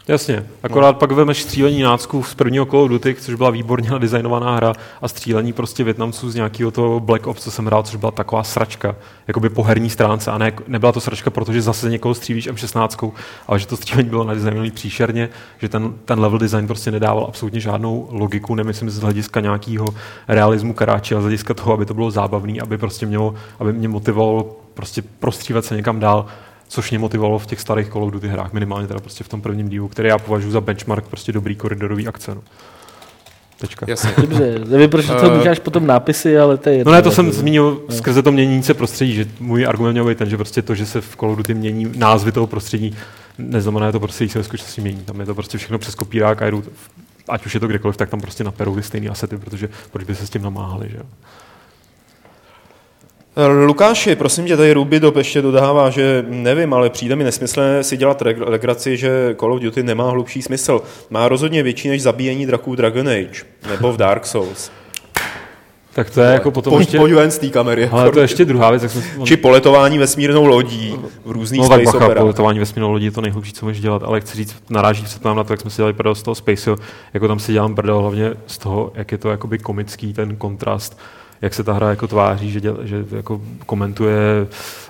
[0.07, 0.99] Jasně, akorát no.
[0.99, 5.53] pak vemeš střílení nácků z prvního of Duty, což byla výborně designovaná hra, a střílení
[5.53, 8.95] prostě Větnamců z nějakého toho Black Ops, co jsem hrál, což byla taková sračka,
[9.27, 13.11] jakoby po herní stránce, a ne, nebyla to sračka, protože zase někoho střílíš M16,
[13.47, 17.59] ale že to střílení bylo nadizajnované příšerně, že ten, ten level design prostě nedával absolutně
[17.59, 19.85] žádnou logiku, nemyslím z hlediska nějakého
[20.27, 23.87] realismu karáči, ale z hlediska toho, aby to bylo zábavné, aby prostě mělo, aby mě
[23.87, 26.25] motivovalo prostě prostřívat se někam dál,
[26.67, 29.41] což mě motivovalo v těch starých Call of Duty hrách, minimálně teda prostě v tom
[29.41, 32.35] prvním dílu, který já považuji za benchmark prostě dobrý koridorový akce.
[32.35, 32.41] No.
[33.59, 33.85] Tečka.
[33.89, 34.13] Jasně.
[34.21, 36.91] Dobře, nevím, proč to říkáš potom nápisy, ale to je jedno.
[36.91, 37.37] No ne, to jsem jako.
[37.37, 40.75] zmínil skrze to měnící se prostředí, že můj argument měl být ten, že prostě to,
[40.75, 42.95] že se v Call of Duty mění názvy toho prostředí,
[43.37, 44.97] neznamená že to prostředí se ve skutečnosti mění.
[44.97, 46.63] Tam je to prostě všechno přes kopírák a jdu,
[47.29, 50.15] ať už je to kdekoliv, tak tam prostě naperou ty stejné asety, protože proč by
[50.15, 51.03] se s tím namáhali, že jo?
[53.65, 58.23] Lukáši, prosím tě, tady Rubidob ještě dodává, že nevím, ale přijde mi nesmyslné si dělat
[58.37, 60.81] legraci, že Call of Duty nemá hlubší smysl.
[61.09, 64.71] Má rozhodně větší než zabíjení draků v Dragon Age nebo v Dark Souls.
[65.93, 67.89] Tak to je jako potom Pojď, ještě, pojď ven z té kamery.
[67.91, 71.61] ale to je ještě druhá věc, jak jsem, on, Či poletování vesmírnou lodí v různých
[71.61, 72.21] No tak space bacha, operách.
[72.21, 75.43] poletování vesmírnou lodí je to nejhlubší, co můžeš dělat, ale chci říct, naráží předtím na
[75.43, 76.75] to, jak jsme si dělali prdel z toho Spaceo,
[77.13, 80.99] jako tam si dělám prdel hlavně z toho, jak je to jakoby komický ten kontrast,
[81.45, 84.47] jak se ta hra jako tváří, že, děl, že jako komentuje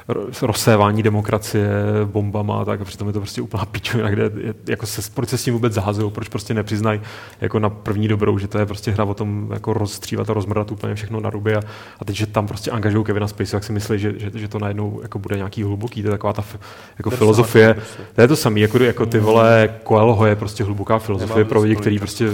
[0.09, 1.69] ro- rozsévání demokracie
[2.05, 5.29] bombama a tak, a přitom je to prostě úplná pičovina, kde je, jako se, proč
[5.29, 7.01] se s tím vůbec zahazují, proč prostě nepřiznají
[7.41, 10.71] jako na první dobrou, že to je prostě hra o tom jako rozstřívat a rozmrdat
[10.71, 11.61] úplně všechno na ruby a,
[11.99, 14.59] a teď, že tam prostě angažují Kevina Spacey, jak si myslí, že, že, že, to
[14.59, 16.59] najednou jako bude nějaký hluboký, to je taková ta f-
[16.97, 17.75] jako filozofie,
[18.15, 21.61] to je to samé, jako, jako ty vole Coelho je prostě hluboká filozofie Nemám pro
[21.61, 22.01] lidi, to kteří tolik.
[22.01, 22.29] prostě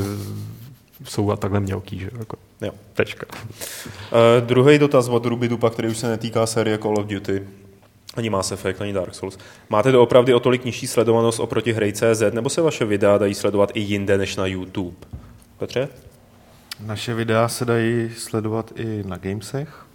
[1.03, 2.37] jsou a takhle mělký, že jako.
[2.61, 2.71] Jo.
[2.93, 3.25] Tečka.
[3.31, 7.47] Uh, druhý dotaz od Rubidupa, který už se netýká série Call of Duty.
[8.15, 9.37] Ani Mass Effect, ani Dark Souls.
[9.69, 13.71] Máte doopravdy o tolik nižší sledovanost oproti hry CZ, nebo se vaše videa dají sledovat
[13.73, 14.97] i jinde než na YouTube?
[15.57, 15.87] Petře?
[16.85, 19.85] Naše videa se dají sledovat i na Gamesech.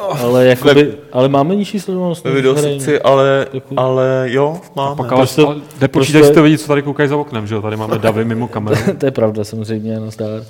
[0.00, 2.24] Ale, jakoby, ale máme nižší sledovanost.
[2.24, 4.96] Ve videosekci, ale, Jako- ale jo, máme.
[4.96, 7.54] Pak ale, Prostě- ale nepočítaj prostě- si to vidět, co tady koukají za oknem, že
[7.54, 7.62] jo?
[7.62, 8.76] Tady máme davy mimo kameru.
[8.98, 10.42] to je pravda, samozřejmě, no zdár.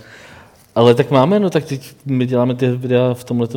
[0.74, 3.48] Ale tak máme, no tak teď my děláme ty videa v tomhle,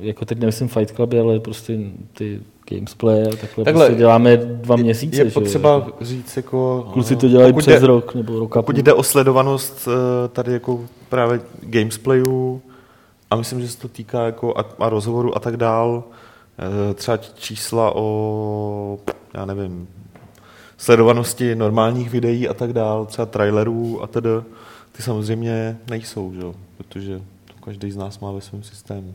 [0.00, 1.78] jako teď nemyslím Fight Club, ale prostě
[2.12, 5.20] ty gamesplay a takhle, Takhle, prostě děláme dva měsíce.
[5.20, 5.92] Je že potřeba jako.
[6.00, 6.88] říct, jako...
[6.92, 8.82] Kluci to dělají přes jde- rok nebo rok a Pokud půl.
[8.82, 12.62] jde o sledovanost eh, tady jako právě gamesplayů
[13.30, 16.04] a myslím, že se to týká jako a, a rozhovoru a tak dál,
[16.90, 18.98] eh, třeba čísla o,
[19.34, 19.88] já nevím,
[20.76, 24.30] sledovanosti normálních videí a tak dál, třeba trailerů a tedy,
[24.92, 26.40] ty samozřejmě nejsou, že?
[26.76, 29.14] protože to každý z nás má ve svém systému.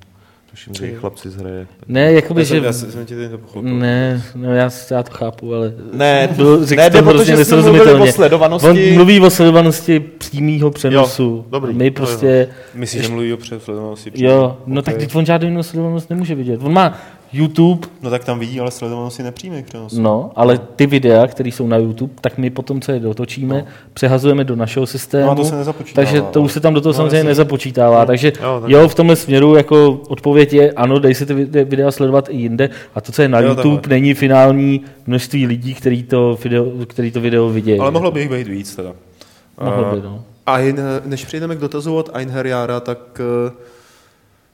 [0.56, 1.68] Tuším, že i chlapci z hraje.
[1.88, 2.66] Ne, jakoby, Já jsem, že...
[2.66, 3.76] já jsem ti teď to pochopil.
[3.76, 5.74] Ne, no já, já to chápu, ale...
[5.94, 8.10] Ne, Byl, řekl ne, to to, hrozně že jsme mluvili nesrozumitelně.
[8.10, 8.68] o sledovanosti.
[8.68, 11.24] On mluví o sledovanosti přímého přenosu.
[11.24, 12.06] Jo, dobrý, My to jo.
[12.08, 12.48] prostě...
[12.76, 14.12] Myslíš, že mluví o přesledovanosti?
[14.16, 14.86] Jo, no Ok.
[14.86, 16.60] tak teď on žádnou jinou sledovanost nemůže vidět.
[16.64, 16.98] On má
[17.38, 20.02] YouTube, No tak tam vidí, ale sledovanosti nepřímých přenosů.
[20.02, 23.66] no, ale ty videa, které jsou na YouTube, tak my potom, co je dotočíme, no.
[23.94, 25.26] přehazujeme do našeho systému.
[25.26, 27.28] No a to se nezapočítává, Takže to už se tam do toho No, samozřejmě jasně.
[27.28, 28.00] nezapočítává.
[28.00, 28.06] No.
[28.06, 31.64] Takže Jo, tak- jo, v tomhle směru jako odpověď je ano, dej si ty vide-
[31.66, 33.90] videa sledovat i jinde a to, co je na Jo, YouTube, takhle.
[33.96, 37.80] není finální množství lidí, který to video, který to video vidějí.
[37.80, 38.92] Ale mohlo by jich být víc teda.
[39.62, 40.24] Mohlo A- by, no.
[40.46, 43.52] A jen, než přejdeme k dotazu od Einherjara, tak eh,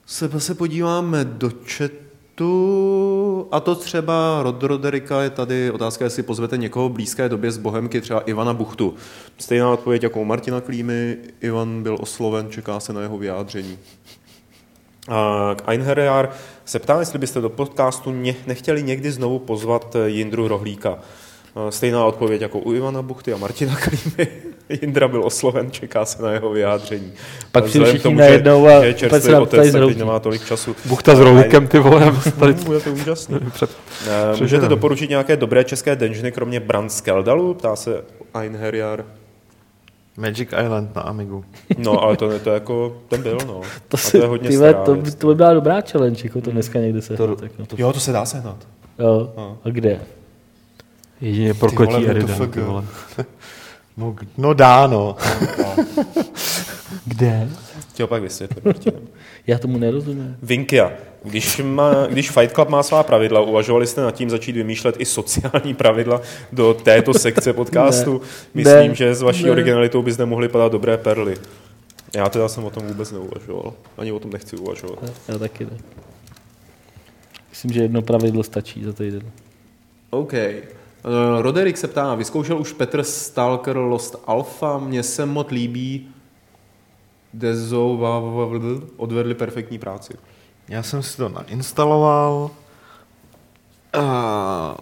[0.06, 1.94] se se podíváme do chatu.
[2.34, 7.58] Tu, a to třeba Rod Roderika je tady otázka, jestli pozvete někoho blízké době z
[7.58, 8.94] Bohemky, třeba Ivana Buchtu.
[9.38, 13.78] Stejná odpověď jako u Martina Klímy, Ivan byl osloven, čeká se na jeho vyjádření.
[15.08, 16.30] A k Einherjar
[16.64, 18.14] se ptám, jestli byste do podcastu
[18.46, 20.98] nechtěli někdy znovu pozvat Jindru Rohlíka.
[21.70, 24.28] Stejná odpověď jako u Ivana Buchty a Martina Klímy.
[24.82, 27.12] Jindra byl osloven, čeká se na jeho vyjádření.
[27.52, 30.76] Pak si všichni najednou a je čerstvý otec, tak teď nemá tolik času.
[30.84, 32.12] Buchta s rohlíkem, ty vole.
[32.38, 32.52] Tady...
[32.52, 33.38] Bude to úžasný.
[33.52, 33.70] Před...
[34.40, 37.54] Můžete doporučit nějaké dobré české dungeony, kromě Brand Skeldalu?
[37.54, 39.04] Ptá se Einherjar.
[40.16, 41.44] Magic Island na Amigu.
[41.78, 43.60] No, ale to, to jako, ten byl, no.
[43.88, 46.78] To, si, to je hodně tyhle, to, to, by byla dobrá challenge, jako to dneska
[46.78, 47.16] někde se.
[47.16, 47.76] To, jako.
[47.78, 48.56] Jo, to se dá sehnat.
[48.98, 49.58] Jo, no.
[49.64, 50.00] a kde?
[51.22, 52.84] Jedině prokletí Eridan, ty vole.
[53.96, 55.16] No, no dá, no.
[57.04, 57.48] Kde?
[57.94, 58.74] Ti pak vysvětlím.
[59.46, 60.36] Já tomu nerozumím.
[60.42, 60.92] Vinkia.
[61.24, 65.04] Když, má, když Fight Club má svá pravidla, uvažovali jste nad tím začít vymýšlet i
[65.04, 66.20] sociální pravidla
[66.52, 68.12] do této sekce podcastu?
[68.12, 69.50] Ne, Myslím, ne, že s vaší ne.
[69.50, 71.34] originalitou by zde mohly padat dobré perly.
[72.14, 73.72] Já teda jsem o tom vůbec neuvažoval.
[73.98, 74.98] Ani o tom nechci uvažovat.
[75.28, 75.78] Já taky ne.
[77.50, 79.22] Myslím, že jedno pravidlo stačí za týden.
[80.10, 80.32] OK.
[81.04, 86.08] Uh, Roderick se ptá, vyzkoušel už Petr Stalker Lost Alpha, mně se moc líbí,
[87.34, 87.98] Dezo
[88.96, 90.14] odvedli perfektní práci.
[90.68, 92.50] Já jsem si to nainstaloval,
[93.92, 94.76] a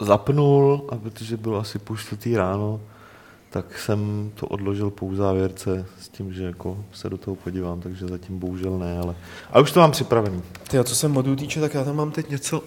[0.00, 2.80] zapnul, a protože bylo asi půl čtvrtý ráno,
[3.50, 8.08] tak jsem to odložil po závěrce s tím, že jako se do toho podívám, takže
[8.08, 9.14] zatím bohužel ne, ale...
[9.52, 10.42] A už to mám připravený.
[10.70, 12.62] Ty a co se modů týče, tak já tam mám teď něco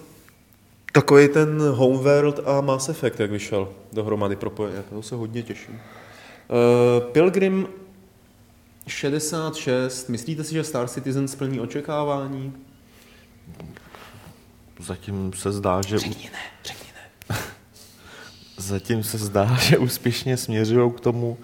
[0.92, 5.74] Takový ten Homeworld a Mass Effect, jak vyšel dohromady propojeně, to se hodně těším.
[5.74, 7.68] Uh, Pilgrim
[8.86, 12.52] 66, myslíte si, že Star Citizen splní očekávání?
[14.80, 15.98] Zatím se zdá, že...
[15.98, 17.36] Řekni ne, řekni ne.
[18.56, 21.38] Zatím se zdá, že úspěšně směřují k tomu,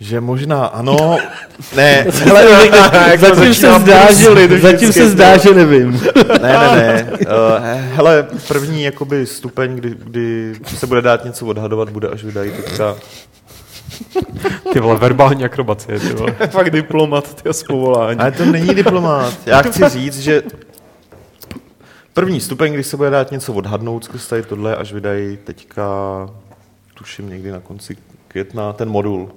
[0.00, 1.18] že možná ano,
[1.76, 2.70] ne, hele,
[3.10, 5.92] jako zatím se zdá, že, zatím se zdá, že nevím.
[6.42, 11.90] ne, ne, ne, uh, hele, první jakoby stupeň, kdy, kdy se bude dát něco odhadovat,
[11.90, 12.96] bude až vydají teďka
[14.72, 16.32] ty vole, verbální akrobacie, ty vole.
[16.50, 18.20] Fakt diplomat, ty z povolání.
[18.20, 19.34] Ale to není diplomat.
[19.46, 20.42] Já chci říct, že
[22.14, 25.84] první stupeň, když se bude dát něco odhadnout zkus tady tohle, až vydají teďka,
[26.94, 27.96] tuším někdy na konci
[28.28, 29.30] května, ten modul.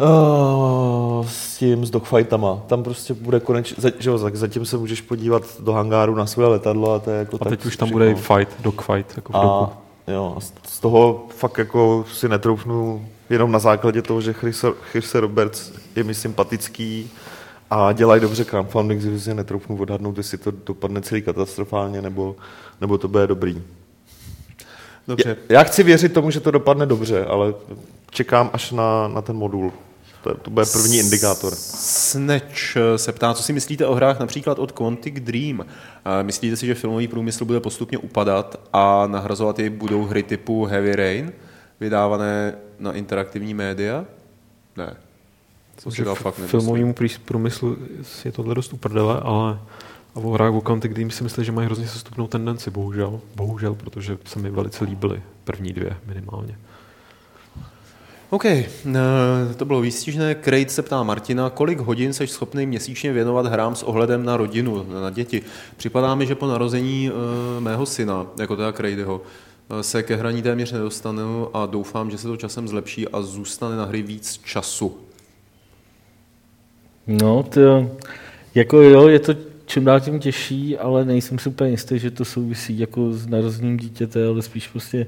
[0.00, 2.62] Uh, s tím, s dogfightama.
[2.66, 6.92] Tam prostě bude konečně, že jo, zatím se můžeš podívat do hangáru na své letadlo
[6.92, 9.48] a to je jako A teď už tam bude fight, dogfight, jako v doku.
[9.48, 9.78] A,
[10.08, 14.32] jo, z toho fakt jako si netroufnu jenom na základě toho, že
[14.92, 17.10] Chris Roberts je mi sympatický
[17.70, 22.36] a dělají dobře crowdfunding, že si netroufnu odhadnout, jestli to dopadne celý katastrofálně, nebo,
[22.80, 23.62] nebo to bude dobrý.
[25.08, 25.36] Dobře.
[25.48, 27.54] Já, já chci věřit tomu, že to dopadne dobře, ale
[28.10, 29.72] čekám až na, na ten modul.
[30.22, 31.54] To, to bude první indikátor.
[31.54, 35.66] Sneč se ptá, co si myslíte o hrách například od Quantic Dream.
[36.22, 40.96] Myslíte si, že filmový průmysl bude postupně upadat a nahrazovat jej budou hry typu Heavy
[40.96, 41.32] Rain,
[41.80, 44.04] vydávané na interaktivní média?
[44.76, 44.96] Ne.
[45.84, 46.94] To si dal fakt filmovému
[47.24, 47.76] průmyslu
[48.24, 49.58] je tohle dost uprdele, ale
[50.14, 53.20] a o hrách o Quantic Dream si myslím, že mají hrozně sestupnou tendenci, bohužel.
[53.36, 56.58] Bohužel, protože se mi velice líbily první dvě minimálně.
[58.30, 58.66] OK, eh,
[59.56, 60.34] to bylo výstižné.
[60.34, 64.86] Krejt se ptá Martina, kolik hodin jsi schopný měsíčně věnovat hrám s ohledem na rodinu,
[65.02, 65.42] na děti.
[65.76, 69.22] Připadá mi, že po narození eh, mého syna, jako teda Krejdyho,
[69.70, 73.76] eh, se ke hraní téměř nedostanu a doufám, že se to časem zlepší a zůstane
[73.76, 74.96] na hry víc času.
[77.06, 77.90] No, to,
[78.54, 82.24] jako jo, je to čím dál tím těžší, ale nejsem si úplně jistý, že to
[82.24, 85.06] souvisí jako s narozením dítěte, ale spíš prostě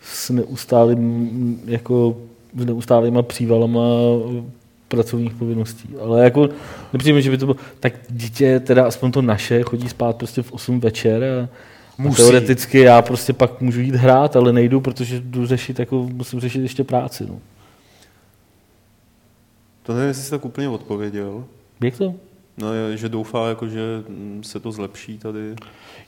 [0.00, 2.16] s neustálým jako
[2.56, 3.80] s neustálýma přívalama
[4.88, 5.88] pracovních povinností.
[6.00, 6.48] Ale jako
[6.92, 10.52] nepřijme, že by to bylo, tak dítě, teda aspoň to naše, chodí spát prostě v
[10.52, 11.48] 8 večer a,
[12.08, 16.40] a teoreticky já prostě pak můžu jít hrát, ale nejdu, protože jdu řešit, jako musím
[16.40, 17.26] řešit ještě práci.
[17.28, 17.38] No.
[19.82, 21.44] To nevím, jestli jsi tak úplně odpověděl.
[21.80, 22.14] Jak to?
[22.60, 24.02] No, že doufá, jako, že
[24.42, 25.54] se to zlepší tady.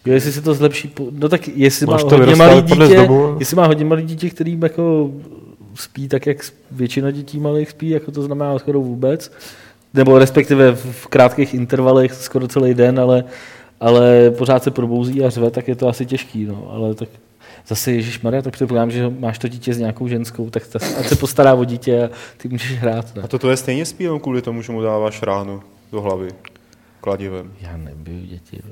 [0.06, 3.84] Jo, jestli se to zlepší, no tak jestli má hodně malý dítě, jestli má hodně
[3.84, 5.10] malý dítě, který jako
[5.74, 6.38] spí tak, jak
[6.70, 9.32] většina dětí malých spí, jako to znamená skoro vůbec,
[9.94, 13.24] nebo respektive v krátkých intervalech skoro celý den, ale,
[13.80, 17.08] ale pořád se probouzí a řve, tak je to asi těžký, no, ale tak
[17.68, 21.06] zase Ježíš Maria, tak předpokládám, že máš to dítě s nějakou ženskou, tak ta, ať
[21.06, 23.14] se postará o dítě a ty můžeš hrát.
[23.16, 23.22] Ne?
[23.22, 25.62] A to je stejně spí, kvůli tomu, že mu dáváš ráno
[25.92, 26.28] do hlavy
[27.00, 27.52] kladivem.
[27.60, 28.62] Já nebiju děti.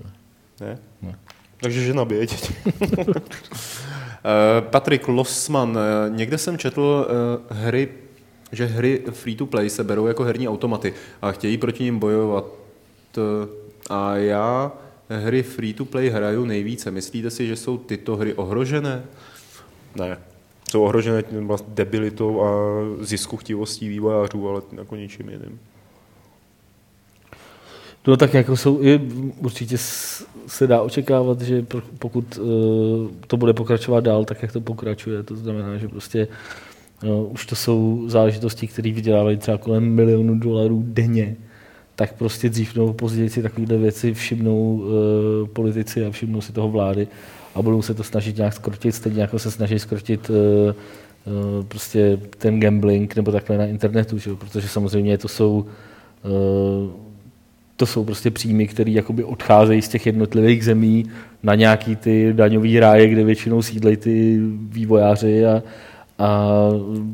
[0.60, 0.78] Ne?
[1.02, 1.18] Ne.
[1.60, 2.54] Takže žena bije děti.
[4.24, 7.88] Eh, Patrik Losman, eh, někde jsem četl eh, hry,
[8.52, 12.44] že hry free-to-play se berou jako herní automaty a chtějí proti ním bojovat.
[13.90, 14.72] A já
[15.08, 16.90] hry free-to-play hraju nejvíce.
[16.90, 19.04] Myslíte si, že jsou tyto hry ohrožené?
[19.96, 20.18] Ne.
[20.70, 22.50] Jsou ohrožené vlastně debilitou a
[23.04, 25.60] ziskuchtivostí vývojářů, ale jako ničím jiným.
[28.06, 29.00] No tak jako jsou i
[29.38, 29.78] určitě
[30.46, 31.66] se dá očekávat, že
[31.98, 32.46] pokud uh,
[33.26, 36.28] to bude pokračovat dál, tak jak to pokračuje, to znamená, že prostě
[37.04, 41.36] uh, už to jsou záležitosti, které vydělávají třeba kolem milionu dolarů denně,
[41.96, 46.68] tak prostě dřív nebo později si takovéhle věci všimnou uh, politici a všimnou si toho
[46.68, 47.08] vlády
[47.54, 52.18] a budou se to snažit nějak skrotit, stejně jako se snaží skrotit uh, uh, prostě
[52.38, 54.34] ten gambling nebo takhle na internetu, že?
[54.34, 55.66] protože samozřejmě to jsou
[57.80, 61.06] to jsou prostě příjmy, které jakoby odcházejí z těch jednotlivých zemí
[61.42, 65.62] na nějaký ty daňový ráje, kde většinou sídlejí ty vývojáři a,
[66.18, 66.48] a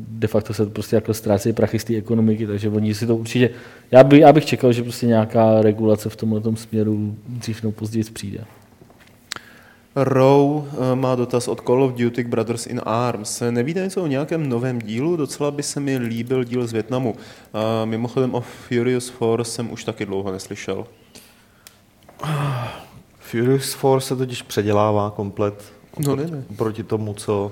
[0.07, 3.49] de facto se prostě jako ztrácejí prachy z té ekonomiky, takže oni si to určitě,
[3.91, 8.03] já, by, já bych čekal, že prostě nějaká regulace v tomhle směru dřív nebo později
[8.03, 8.39] přijde.
[10.03, 13.43] Row eh, má dotaz od Call of Duty Brothers in Arms.
[13.51, 15.15] Nevíte něco o nějakém novém dílu?
[15.15, 17.15] Docela by se mi líbil díl z Větnamu.
[17.53, 20.87] A mimochodem o Furious Force jsem už taky dlouho neslyšel.
[23.19, 26.43] Furious Force se totiž předělává komplet No, ne, ne.
[26.49, 27.51] oproti tomu, co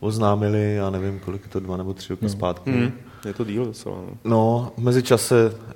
[0.00, 2.70] oznámili, já nevím, kolik je to, dva nebo tři roky zpátky.
[2.72, 2.92] Hmm.
[3.26, 3.96] Je to díl docela.
[3.96, 4.14] No.
[4.24, 5.72] No, v mezičase eh,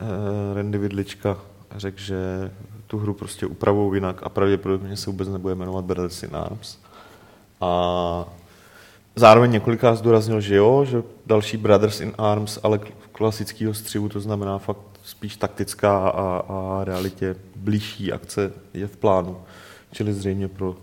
[0.55, 1.37] Randy Vidlička
[1.77, 2.51] řekl, že
[2.87, 6.79] tu hru prostě upravou jinak a pravděpodobně se vůbec nebude jmenovat Brothers in Arms.
[7.61, 8.25] A
[9.17, 12.81] zároveň několikrát zdůraznil, že jo, že další Brothers in Arms, ale
[13.13, 19.37] klasického střihu, to znamená fakt spíš taktická a, a realitě blížší akce je v plánu.
[19.93, 20.77] Čili zřejmě pro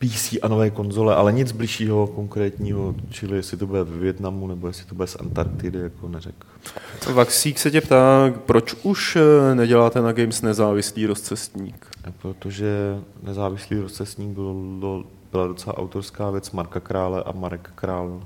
[0.00, 4.66] PC a nové konzole, ale nic bližšího konkrétního, čili jestli to bude v Větnamu nebo
[4.66, 6.46] jestli to bude z Antarktidy, jako neřekl.
[7.12, 11.86] Vaxík se tě ptá, proč už eh, neděláte na Games nezávislý rozcestník?
[12.22, 18.22] Protože nezávislý rozcestník byl, byl, byla docela autorská věc Marka Krále a Marek Král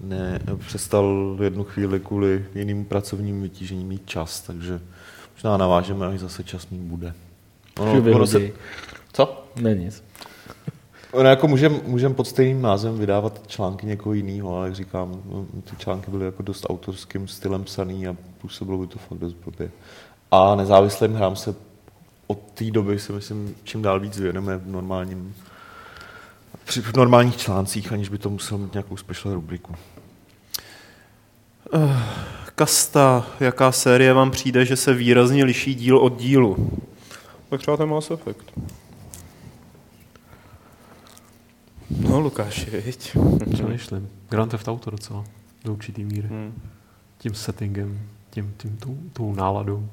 [0.00, 4.80] ne, přestal jednu chvíli kvůli jiným pracovním vytížením mít čas, takže
[5.34, 7.14] možná navážeme, až zase čas mít bude.
[7.92, 8.52] Že vyhodí.
[9.12, 9.44] Co?
[9.56, 10.05] Ne nic.
[11.14, 15.46] No, jako můžem, můžem pod stejným názvem vydávat články někoho jiného, ale jak říkám, no,
[15.64, 19.70] ty články byly jako dost autorským stylem psaný a působilo by to fakt dost blbě.
[20.30, 21.54] A nezávislým hrám se
[22.26, 25.34] od té doby si myslím, čím dál víc věnujeme v normálním
[26.64, 29.74] při v normálních článcích, aniž by to muselo mít nějakou special rubriku.
[32.54, 36.70] Kasta, jaká série vám přijde, že se výrazně liší díl od dílu?
[37.50, 38.52] Tak třeba ten Mass Effect.
[41.90, 43.16] No, Lukáši, viď?
[43.52, 44.08] Přemýšlím.
[44.30, 45.24] Grand Theft Auto docela,
[45.64, 46.28] do určitý míry.
[46.28, 46.52] Hmm.
[47.18, 47.98] Tím settingem,
[48.30, 49.88] tím, tím tou, tou náladou.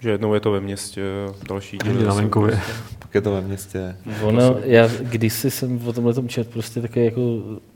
[0.00, 1.02] Že jednou je to ve městě,
[1.48, 1.92] další díl.
[1.92, 2.60] Někde na venkově.
[2.98, 3.96] Pak je to ve městě.
[4.22, 7.20] Ono, já kdysi jsem o tomhle tom čet prostě takový jako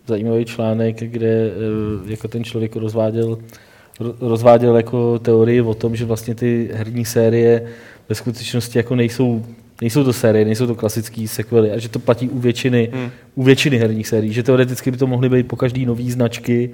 [0.07, 3.39] zajímavý článek, kde eh, jako ten člověk rozváděl,
[4.01, 7.73] ro- rozváděl jako teorii o tom, že vlastně ty herní série
[8.09, 9.45] ve skutečnosti jako nejsou,
[9.81, 13.11] nejsou to série, nejsou to klasické sequely a že to platí u většiny, Hmm.
[13.35, 16.71] u většiny herních sérií, že teoreticky by to mohly být po každý nový značky,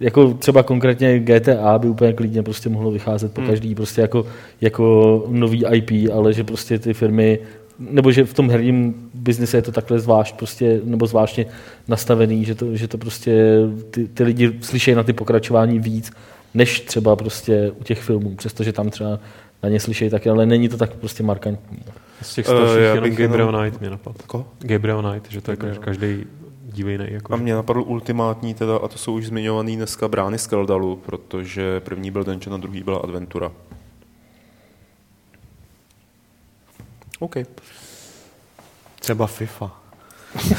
[0.00, 3.50] jako třeba konkrétně GTA by úplně klidně prostě mohlo vycházet po Hmm.
[3.50, 4.26] každý prostě jako,
[4.60, 7.38] jako nový IP, ale že prostě ty firmy
[7.78, 11.46] nebo že v tom herním biznise je to takhle zvlášť prostě, nebo zvláštně
[11.88, 13.58] nastavený, že to, že to prostě
[13.90, 16.10] ty, ty lidi slyšejí na ty pokračování víc,
[16.54, 19.18] než třeba prostě u těch filmů, přestože tam třeba
[19.62, 21.78] na ně slyšejí taky, ale není to tak prostě markantní.
[22.22, 24.18] Z těch Eh, starších já jenom bych Gabriel jenom- Knight mě napadl.
[24.26, 24.46] Ko?
[24.58, 25.82] Gabriel Knight, že to je Gabriel.
[25.82, 26.24] každý
[26.74, 27.04] jiný.
[27.08, 30.96] Jako, A mě napadl ultimátní teda, a to jsou už zmiňovaný dneska brány z Keldalu,
[30.96, 33.52] protože první byl Dungeon a druhý byla Adventura.
[37.18, 37.36] OK.
[39.00, 39.80] Třeba FIFA.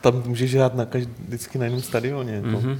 [0.00, 2.40] Tam můžeš hrát na každý, vždycky na jiném stadioně.
[2.42, 2.60] Mm-hmm.
[2.60, 2.78] Mhm.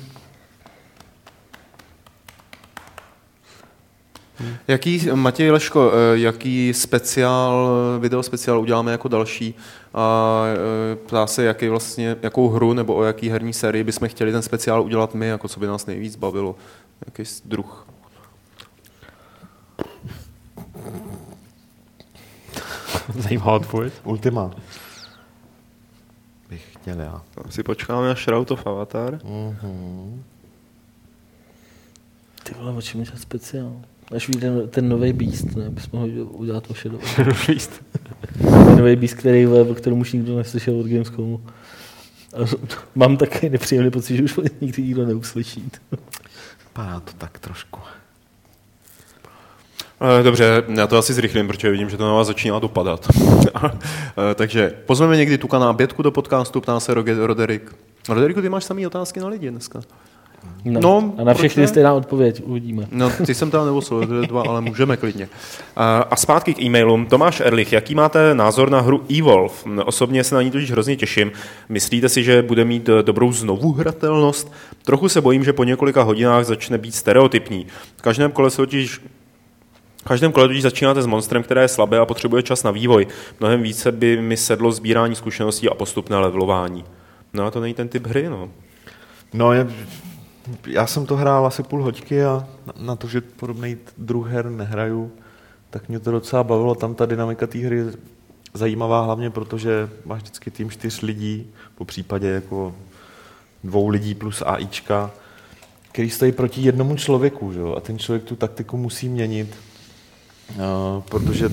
[4.68, 7.68] Jaký, Matěj Leško, eh, jaký speciál,
[8.01, 9.55] video speciál uděláme jako další
[9.95, 10.45] a
[10.93, 14.43] eh, ptá se, jaký vlastně, jakou hru nebo o jaký herní sérii bychom chtěli ten
[14.43, 16.57] speciál udělat my, jako co by nás nejvíc bavilo.
[17.07, 17.86] Jaký druh.
[23.18, 23.93] Zajímavá odpověď.
[24.05, 24.51] Ultima.
[26.51, 27.22] Bych chtěl já.
[27.51, 29.14] Si počkáme na Shroud of Avatar.
[29.14, 30.22] Mm-hmm.
[32.43, 33.82] Ty vole, o čem je ten speciál?
[34.17, 35.71] Až vyjde ten nový Beast, ne?
[35.71, 37.01] Bychom mohli udělat o Shadow.
[37.47, 37.83] Beast.
[38.39, 41.41] ten nový Beast, který, o kterém už nikdo neslyšel od Gamescomu.
[42.35, 42.39] A
[42.95, 45.71] mám také nepříjemný pocit, že už nikdy nikdo neuslyší.
[46.69, 47.81] Vypadá to tak trošku.
[50.21, 53.09] Eh, Dobře, já to asi zrychlím, protože vidím, že to na vás začíná dopadat.
[53.57, 57.77] Eh, Takže pozveme někdy Tuka na Bětku do podcastu, ptá se Roderick.
[58.09, 59.81] Roderiku, ty máš samý otázky na lidi dneska.
[60.64, 61.68] No, No, a na všechny ne?
[61.68, 62.86] stejná odpověď, uvidíme.
[62.91, 65.28] No, ty jsem tam neoslovil, je dva, ale můžeme klidně.
[65.76, 67.07] A, a zpátky k e-mailům.
[67.07, 69.55] Tomáš Erlich, jaký máte názor na hru Evolve?
[69.84, 71.32] Osobně se na ní totiž hrozně těším.
[71.68, 74.53] Myslíte si, že bude mít eh, dobrou znovuhratelnost?
[74.84, 77.66] Trochu se bojím, že po několika hodinách začne být stereotypní.
[77.97, 79.01] V každém kole se totiž
[80.05, 83.07] v každém kole totiž začínáte s monstrem, které je slabé a potřebuje čas na vývoj.
[83.41, 86.84] Mnohem více by mi sedlo sbírání zkušeností a postupné levelování.
[87.32, 88.49] No a to není ten typ hry, no.
[89.34, 89.66] No, je,
[90.66, 94.51] já jsem to hrál asi půl hoďky a na, na to, že podobný druh her
[94.51, 95.12] nehraju,
[95.70, 96.74] tak mě to docela bavilo.
[96.74, 97.92] Tam ta dynamika té hry je
[98.55, 102.74] zajímavá hlavně, protože máš vždycky tým čtyř lidí, po případě jako
[103.64, 105.11] dvou lidí plus AIčka,
[105.92, 107.74] který stojí proti jednomu člověku, že jo?
[107.76, 109.57] a ten člověk tu taktiku musí měnit,
[110.51, 111.51] uh, protože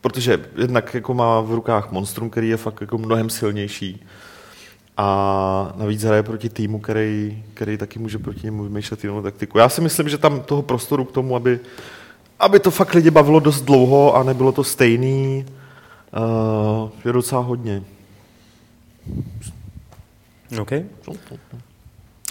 [0.00, 4.06] protože jednak jako má v rukách monstrum, který je fakt jako mnohem silnější
[4.96, 9.58] a navíc hraje proti týmu, který, který taky může proti němu vymýšlet jinou taktiku.
[9.58, 11.60] Já si myslím, že tam toho prostoru k tomu, aby,
[12.40, 15.46] aby to fakt lidi bavilo dost dlouho a nebylo to stejný,
[16.16, 17.82] uh, je docela hodně.
[20.60, 20.72] OK.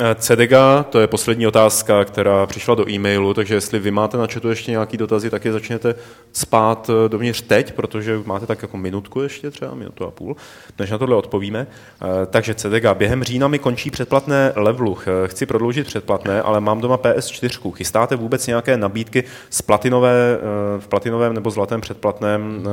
[0.01, 4.27] Eh, CDGA, to je poslední otázka, která přišla do e-mailu, takže jestli vy máte na
[4.27, 5.95] chatu ještě nějaký dotazy, tak je začněte
[6.33, 10.35] spát eh, dovnitř teď, protože máte tak jako minutku ještě třeba, minutu a půl,
[10.79, 11.67] než na tohle odpovíme.
[12.01, 14.97] Eh, Takže CDGA, během října mi končí předplatné levelu.
[15.01, 17.71] Eh, Chci prodloužit předplatné, ale mám doma PS4.
[17.71, 20.39] Chystáte vůbec nějaké nabídky z platinové,
[20.79, 22.67] v platinovém nebo zlatém předplatném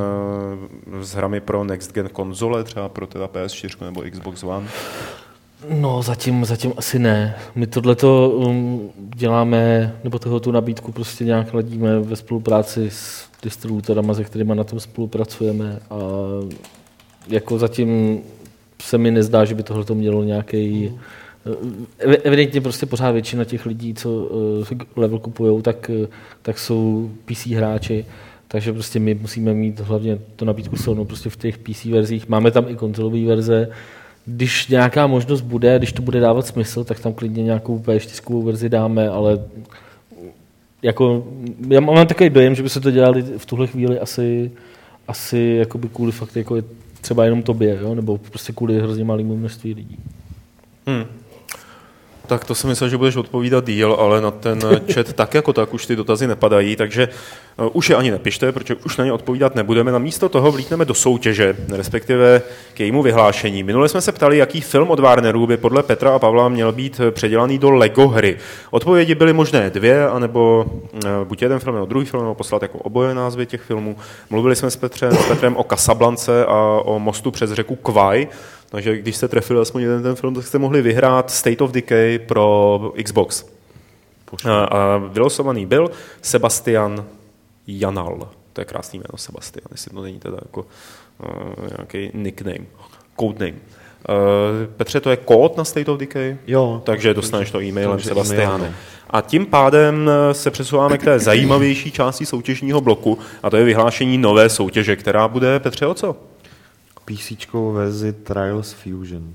[1.01, 4.67] s hrami pro next gen konzole, třeba pro teda PS4 nebo Xbox One?
[5.69, 7.35] No, zatím, zatím asi ne.
[7.55, 14.13] My tohleto um, děláme, nebo tohle tu nabídku prostě nějak ladíme ve spolupráci s distributorama,
[14.13, 15.97] se kterými na tom spolupracujeme a
[17.27, 18.19] jako zatím
[18.81, 20.91] se mi nezdá, že by tohle to mělo nějaký
[21.99, 26.07] Ev- Evidentně prostě pořád většina těch lidí, co uh, level kupují, tak, uh,
[26.41, 28.05] tak jsou PC hráči,
[28.47, 32.29] takže prostě my musíme mít hlavně tu nabídku silnou prostě v těch PC verzích.
[32.29, 33.69] Máme tam i konzolové verze,
[34.25, 38.69] když nějaká možnost bude, když to bude dávat smysl, tak tam klidně nějakou P4 verzi
[38.69, 39.39] dáme, ale
[40.81, 41.27] jako,
[41.69, 44.51] já mám takový dojem, že by se to dělali v tuhle chvíli asi,
[45.07, 46.55] asi jakoby kvůli fakt jako
[47.01, 47.95] třeba jenom tobě, jo?
[47.95, 49.97] nebo prostě kvůli hrozně malému množství lidí.
[50.87, 51.05] Hmm.
[52.27, 54.59] Tak to jsem myslel, že budeš odpovídat díl, ale na ten
[54.93, 57.09] chat tak jako tak už ty dotazy nepadají, takže
[57.57, 59.91] uh, už je ani nepište, protože už na ně odpovídat nebudeme.
[59.91, 62.41] Na místo toho vlítneme do soutěže, respektive
[62.73, 63.63] k jejímu vyhlášení.
[63.63, 67.01] Minule jsme se ptali, jaký film od Warnerů by podle Petra a Pavla měl být
[67.11, 68.37] předělaný do Lego hry.
[68.71, 72.77] Odpovědi byly možné dvě, anebo uh, buď jeden film nebo druhý film, nebo poslat jako
[72.77, 73.95] oboje názvy těch filmů.
[74.29, 78.27] Mluvili jsme s Petrem, s Petrem o Casablance a o mostu přes řeku Kwai,
[78.73, 82.19] takže když jste trefili aspoň jeden ten film, tak jste mohli vyhrát State of Decay
[82.19, 83.45] pro Xbox.
[84.49, 87.05] A, a vylosovaný byl Sebastian
[87.67, 88.29] Janal.
[88.53, 92.65] To je krásný jméno Sebastian, jestli to není teda jako uh, nějaký nickname,
[93.19, 93.57] codename.
[93.57, 96.37] Uh, Petře, to je kód na State of Decay?
[96.47, 96.81] Jo.
[96.85, 97.99] Takže dostaneš to e-mailem
[98.33, 98.73] e-mailem.
[99.09, 103.63] A tím pádem eh, se přesouváme k té zajímavější části soutěžního bloku, a to je
[103.63, 106.15] vyhlášení nové soutěže, která bude, Petře, o co?
[107.05, 109.33] PC verzi Trials Fusion.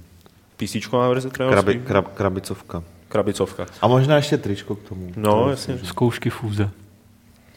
[0.56, 1.86] PC verze Trials Krabi, Fusion?
[1.86, 2.82] krab, krabicovka.
[3.08, 3.66] Krabicovka.
[3.80, 5.12] A možná ještě tričko k tomu.
[5.16, 5.74] No, Trials jasně.
[5.74, 5.88] Fusion.
[5.88, 6.70] Zkoušky fůze.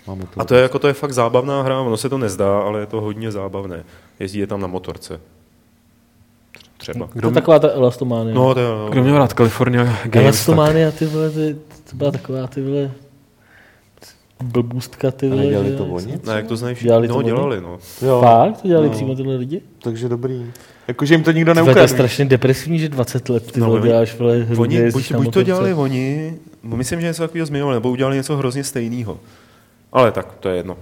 [0.07, 2.17] Mám u toho A to je jako to je fakt zábavná hra, ono se to
[2.17, 3.83] nezdá, ale je to hodně zábavné.
[4.19, 5.19] Jezdí je tam na motorce.
[6.77, 7.07] Třeba.
[7.21, 8.35] To je taková ta elastománie.
[8.35, 8.89] No, to je, no.
[8.89, 11.55] Kdo měl rád California Games, tak elastománie, ty vole, ty,
[11.89, 12.91] to byla taková ty vole
[14.43, 15.41] blbůstka, ty vole.
[15.41, 16.19] nedělali že- to oni?
[16.27, 16.87] Ne, jak to znají všichni?
[16.87, 17.27] Dělali to no, oni?
[17.27, 17.77] dělali, no.
[18.01, 18.21] Jo.
[18.21, 18.61] Fakt?
[18.61, 18.93] To dělali No.
[18.93, 19.61] přímo tyhle lidi?
[19.83, 20.45] Takže dobrý.
[20.87, 21.93] Jakože jim to nikdo vole, to je neukradl.
[21.93, 25.73] strašně depresivní, že 20 let ty No, vole děláš vole Oni, buď, buď to dělali
[25.73, 26.33] oni,
[26.63, 29.19] no, myslím, že něco takového změnilo, nebo udělali něco hrozně stejného.
[29.93, 30.77] Ale tak, to je jedno.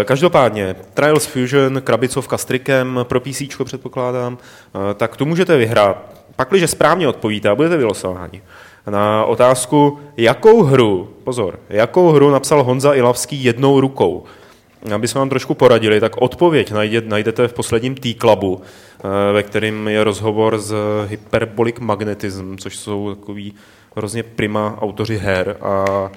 [0.00, 4.38] Eh, Každopádně, Trials Fusion, krabicovka s trikem, pro PC předpokládám,
[4.74, 6.12] eh, tak tu můžete vyhrát.
[6.36, 8.42] Pakliže správně odpovíte a budete vylosováni
[8.90, 14.24] na otázku, jakou hru, pozor, jakou hru napsal Honza Ilavský jednou rukou.
[14.94, 19.88] Aby jsme vám trošku poradili, tak odpověď najde, najdete v posledním T-Clubu, eh, ve kterém
[19.88, 20.74] je rozhovor s
[21.06, 23.54] Hyperbolic Magnetism, což jsou takový
[23.96, 26.10] hrozně prima autoři her a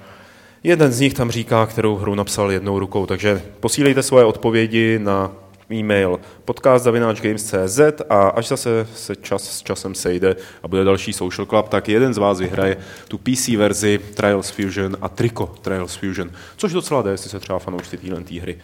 [0.65, 5.31] Jeden z nich tam říká, kterou hru napsal jednou rukou, takže posílejte svoje odpovědi na
[5.71, 11.69] e-mail podcast.games.cz a až zase se čas s časem sejde a bude další Social Club,
[11.69, 16.73] tak jeden z vás vyhraje tu PC verzi Trials Fusion a triko Trials Fusion, což
[16.73, 18.57] docela jde, jestli se třeba fanoušci téhle hry.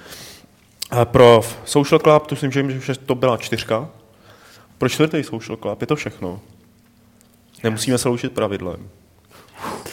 [0.92, 3.90] A pro Social Club, to si myslím, že to byla čtyřka.
[4.78, 6.40] Pro čtvrtý Social Club je to všechno.
[7.64, 8.90] Nemusíme se loučit pravidlem.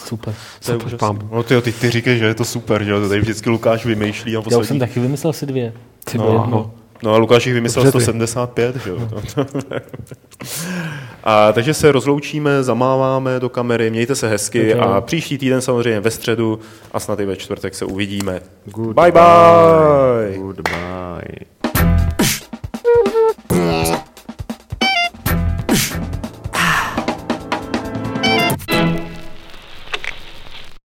[0.04, 0.34] Super.
[0.66, 1.09] To je Super.
[1.32, 3.86] No ty, ty, ty říkej, že je to super, že jo, to tady vždycky Lukáš
[3.86, 4.66] vymýšlí a Já už poslední.
[4.66, 5.72] jsem taky vymyslel asi dvě.
[6.04, 6.74] Třeba No, jedno.
[7.03, 8.05] No a Lukáš jich vymyslel Dobře ty.
[8.05, 8.99] 175, že jo.
[11.24, 14.80] a, takže se rozloučíme, zamáváme do kamery, mějte se hezky Dobře.
[14.80, 16.59] a příští týden samozřejmě ve středu
[16.92, 18.40] a snad i ve čtvrtek se uvidíme.
[18.64, 19.12] Goodbye.
[19.12, 20.38] Bye bye!
[20.38, 21.57] Goodbye.